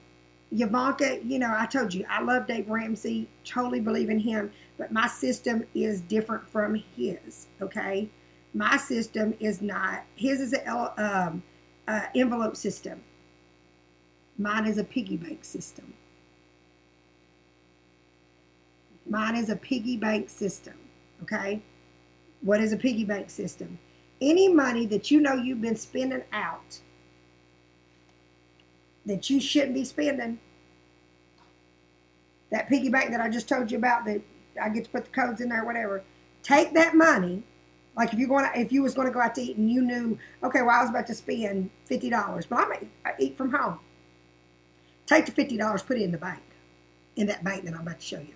Yavanka. 0.56 1.20
You 1.28 1.38
know, 1.38 1.54
I 1.56 1.66
told 1.66 1.92
you 1.92 2.04
I 2.08 2.22
love 2.22 2.46
Dave 2.46 2.68
Ramsey, 2.68 3.28
totally 3.44 3.80
believe 3.80 4.10
in 4.10 4.18
him, 4.18 4.50
but 4.78 4.92
my 4.92 5.06
system 5.06 5.64
is 5.74 6.00
different 6.00 6.48
from 6.48 6.82
his. 6.96 7.48
Okay. 7.60 8.08
My 8.54 8.78
system 8.78 9.34
is 9.38 9.60
not, 9.60 10.04
his 10.14 10.40
is 10.40 10.54
an 10.54 10.88
um, 10.96 11.42
uh, 11.86 12.06
envelope 12.14 12.56
system. 12.56 13.02
Mine 14.38 14.66
is 14.66 14.78
a 14.78 14.84
piggy 14.84 15.16
bank 15.16 15.44
system. 15.44 15.92
Mine 19.08 19.36
is 19.36 19.50
a 19.50 19.56
piggy 19.56 19.96
bank 19.96 20.30
system. 20.30 20.74
Okay. 21.22 21.60
What 22.40 22.60
is 22.60 22.72
a 22.72 22.76
piggy 22.76 23.04
bank 23.04 23.30
system? 23.30 23.78
Any 24.20 24.48
money 24.48 24.86
that 24.86 25.10
you 25.10 25.20
know 25.20 25.34
you've 25.34 25.60
been 25.60 25.76
spending 25.76 26.22
out 26.32 26.80
that 29.06 29.30
you 29.30 29.40
shouldn't 29.40 29.74
be 29.74 29.84
spending, 29.84 30.38
that 32.50 32.68
piggy 32.68 32.88
bank 32.88 33.10
that 33.10 33.20
I 33.20 33.28
just 33.28 33.48
told 33.48 33.70
you 33.70 33.78
about 33.78 34.04
that 34.06 34.22
I 34.60 34.68
get 34.68 34.84
to 34.84 34.90
put 34.90 35.04
the 35.04 35.10
codes 35.10 35.40
in 35.40 35.48
there, 35.48 35.64
whatever. 35.64 36.02
Take 36.42 36.72
that 36.74 36.94
money, 36.94 37.42
like 37.96 38.12
if 38.12 38.18
you're 38.18 38.28
going 38.28 38.48
if 38.54 38.72
you 38.72 38.82
was 38.82 38.94
going 38.94 39.08
to 39.08 39.12
go 39.12 39.20
out 39.20 39.34
to 39.34 39.42
eat 39.42 39.56
and 39.56 39.70
you 39.70 39.82
knew, 39.82 40.18
okay, 40.42 40.62
well 40.62 40.78
I 40.78 40.82
was 40.82 40.90
about 40.90 41.06
to 41.08 41.14
spend 41.14 41.70
fifty 41.84 42.10
dollars, 42.10 42.46
but 42.46 42.58
I 42.58 42.68
may 42.68 42.88
I 43.04 43.12
eat 43.18 43.36
from 43.36 43.52
home. 43.52 43.80
Take 45.06 45.26
the 45.26 45.32
fifty 45.32 45.56
dollars, 45.56 45.82
put 45.82 45.96
it 45.96 46.02
in 46.02 46.12
the 46.12 46.18
bank, 46.18 46.42
in 47.16 47.26
that 47.26 47.42
bank 47.42 47.64
that 47.64 47.74
I'm 47.74 47.80
about 47.80 48.00
to 48.00 48.06
show 48.06 48.18
you. 48.18 48.34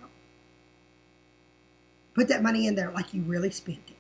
Put 2.15 2.29
that 2.29 2.43
money 2.43 2.67
in 2.67 2.75
there 2.75 2.91
like 2.91 3.15
you 3.15 3.23
really 3.23 3.51
spent 3.51 3.79
it. 3.89 3.97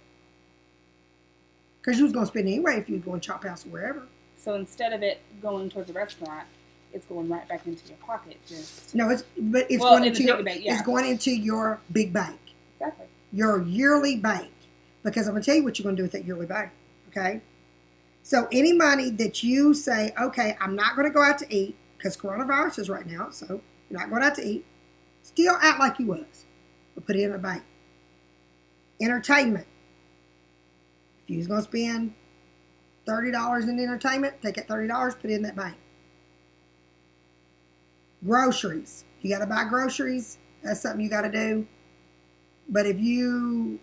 Because 1.80 1.98
you 1.98 2.04
was 2.04 2.12
going 2.12 2.26
to 2.26 2.30
spend 2.30 2.48
it 2.48 2.52
anyway 2.52 2.76
if 2.76 2.88
you 2.88 2.96
was 2.96 3.04
going 3.04 3.20
to 3.20 3.26
Chop 3.26 3.44
House 3.44 3.64
or 3.64 3.70
wherever. 3.70 4.02
So 4.36 4.54
instead 4.54 4.92
of 4.92 5.02
it 5.02 5.20
going 5.40 5.70
towards 5.70 5.90
a 5.90 5.92
restaurant, 5.92 6.46
it's 6.92 7.06
going 7.06 7.28
right 7.28 7.46
back 7.48 7.66
into 7.66 7.86
your 7.88 7.96
pocket. 7.98 8.38
Just 8.46 8.94
No, 8.94 9.10
it's 9.10 9.24
but 9.38 9.66
it's 9.70 9.80
Well, 9.80 9.92
going 9.92 10.04
in 10.04 10.08
into 10.08 10.24
your, 10.24 10.42
bank, 10.42 10.64
yeah. 10.64 10.74
it's 10.74 10.82
going 10.82 11.06
into 11.06 11.30
your 11.30 11.80
big 11.92 12.12
bank, 12.12 12.38
exactly. 12.78 13.06
your 13.32 13.62
yearly 13.62 14.16
bank. 14.16 14.50
Because 15.02 15.26
I'm 15.26 15.34
gonna 15.34 15.44
tell 15.44 15.54
you 15.54 15.64
what 15.64 15.78
you're 15.78 15.84
gonna 15.84 15.96
do 15.96 16.02
with 16.02 16.12
that 16.12 16.24
yearly 16.24 16.46
bank. 16.46 16.70
Okay. 17.08 17.40
So 18.22 18.48
any 18.52 18.72
money 18.72 19.10
that 19.10 19.42
you 19.42 19.72
say, 19.72 20.12
okay, 20.20 20.56
I'm 20.60 20.76
not 20.76 20.96
gonna 20.96 21.10
go 21.10 21.22
out 21.22 21.38
to 21.38 21.54
eat 21.54 21.76
because 21.96 22.16
coronavirus 22.16 22.80
is 22.80 22.90
right 22.90 23.06
now, 23.06 23.30
so 23.30 23.60
you're 23.88 23.98
not 24.00 24.10
going 24.10 24.22
out 24.22 24.34
to 24.36 24.42
eat. 24.46 24.64
Still 25.22 25.56
act 25.62 25.78
like 25.78 25.98
you 25.98 26.06
was, 26.06 26.46
but 26.94 27.06
put 27.06 27.16
it 27.16 27.22
in 27.22 27.32
a 27.32 27.38
bank. 27.38 27.62
Entertainment. 29.00 29.66
If 31.24 31.30
you 31.30 31.38
was 31.38 31.46
gonna 31.46 31.62
spend 31.62 32.14
thirty 33.06 33.30
dollars 33.30 33.66
in 33.68 33.78
entertainment, 33.78 34.34
take 34.42 34.56
that 34.56 34.68
thirty 34.68 34.88
dollars, 34.88 35.14
put 35.14 35.30
it 35.30 35.34
in 35.34 35.42
that 35.42 35.56
bank. 35.56 35.76
Groceries. 38.24 39.04
You 39.22 39.30
gotta 39.30 39.46
buy 39.46 39.64
groceries. 39.64 40.38
That's 40.62 40.80
something 40.80 41.00
you 41.00 41.08
gotta 41.10 41.30
do. 41.30 41.66
But 42.68 42.86
if 42.86 42.98
you 43.00 43.80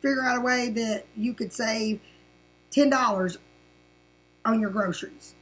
figure 0.00 0.22
out 0.22 0.38
a 0.38 0.40
way 0.40 0.68
that 0.70 1.04
you 1.16 1.34
could 1.34 1.52
save 1.52 2.00
ten 2.70 2.90
dollars 2.90 3.38
on 4.44 4.60
your 4.60 4.70
groceries, 4.70 5.34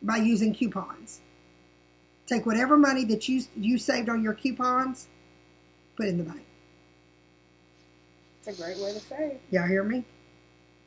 by 0.00 0.16
using 0.16 0.54
coupons. 0.54 1.20
Take 2.26 2.46
whatever 2.46 2.76
money 2.76 3.04
that 3.06 3.28
you 3.28 3.42
you 3.56 3.78
saved 3.78 4.08
on 4.08 4.22
your 4.22 4.32
coupons, 4.34 5.08
put 5.96 6.06
in 6.06 6.16
the 6.18 6.24
bank. 6.24 6.44
It's 8.44 8.58
a 8.58 8.62
great 8.62 8.78
way 8.78 8.92
to 8.92 9.00
save. 9.00 9.38
Y'all 9.50 9.66
hear 9.68 9.84
me? 9.84 10.04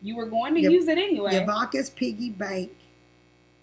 You 0.02 0.15
were 0.17 0.26
going 0.26 0.54
to 0.56 0.62
Yep. 0.62 0.71
use 0.71 0.88
it 0.88 0.98
anyway. 0.98 1.34
Yavanka's 1.34 1.89
piggy 1.89 2.30
bank 2.30 2.71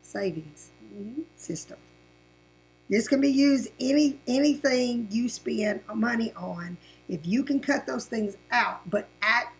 savings 0.00 0.70
Mhm. 0.94 1.24
system. 1.36 1.78
This 2.92 3.08
can 3.08 3.22
be 3.22 3.30
used 3.30 3.70
any 3.80 4.20
anything 4.26 5.08
you 5.10 5.26
spend 5.30 5.80
money 5.94 6.30
on. 6.36 6.76
If 7.08 7.26
you 7.26 7.42
can 7.42 7.58
cut 7.58 7.86
those 7.86 8.04
things 8.04 8.36
out, 8.50 8.82
but 8.90 9.08
act 9.22 9.56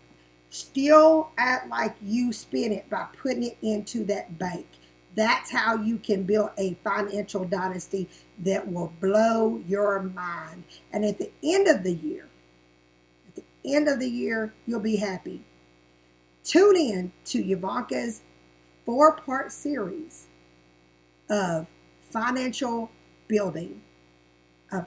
still 0.50 1.30
act 1.38 1.70
like 1.70 1.96
you 2.02 2.34
spend 2.34 2.74
it 2.74 2.90
by 2.90 3.06
putting 3.16 3.44
it 3.44 3.56
into 3.62 4.04
that 4.04 4.38
bank. 4.38 4.66
That's 5.14 5.50
how 5.50 5.76
you 5.76 5.96
can 5.96 6.24
build 6.24 6.50
a 6.58 6.76
financial 6.84 7.46
dynasty 7.46 8.06
that 8.40 8.70
will 8.70 8.92
blow 9.00 9.62
your 9.66 10.02
mind. 10.02 10.64
And 10.92 11.02
at 11.02 11.16
the 11.16 11.30
end 11.42 11.68
of 11.68 11.84
the 11.84 11.94
year, 11.94 12.28
at 13.28 13.36
the 13.36 13.44
end 13.64 13.88
of 13.88 13.98
the 13.98 14.10
year, 14.10 14.52
you'll 14.66 14.80
be 14.80 14.96
happy. 14.96 15.40
Tune 16.44 16.76
in 16.76 17.12
to 17.24 17.42
Yavanka's 17.42 18.20
four 18.84 19.16
part 19.16 19.52
series 19.52 20.26
of 21.30 21.66
financial 22.10 22.90
building, 23.32 23.80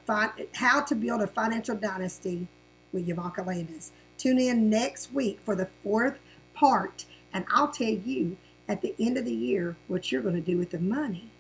fi- 0.06 0.48
how 0.54 0.80
to 0.80 0.94
build 0.94 1.20
a 1.24 1.28
financial 1.28 1.76
dynasty 1.76 2.48
with 2.94 3.08
Yavanka 3.08 3.44
Landis. 3.44 3.92
Tune 4.20 4.38
in 4.38 4.70
next 4.70 5.12
week 5.12 5.40
for 5.44 5.56
the 5.56 5.68
fourth 5.82 6.20
part, 6.54 7.06
and 7.34 7.44
I'll 7.52 7.70
tell 7.70 7.88
you 7.88 8.38
at 8.68 8.84
the 8.84 8.94
end 9.00 9.18
of 9.18 9.26
the 9.26 9.34
year 9.34 9.76
what 9.88 10.12
you're 10.12 10.22
going 10.22 10.36
to 10.36 10.42
do 10.42 10.60
with 10.60 10.70
the 10.70 10.80
money 10.80 11.32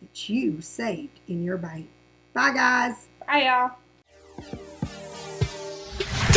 that 0.00 0.28
you 0.28 0.60
saved 0.60 1.18
in 1.26 1.42
your 1.42 1.58
bank. 1.58 1.88
Bye, 2.34 2.54
guys. 2.54 3.08
Bye, 3.26 3.42
y'all. 3.42 4.68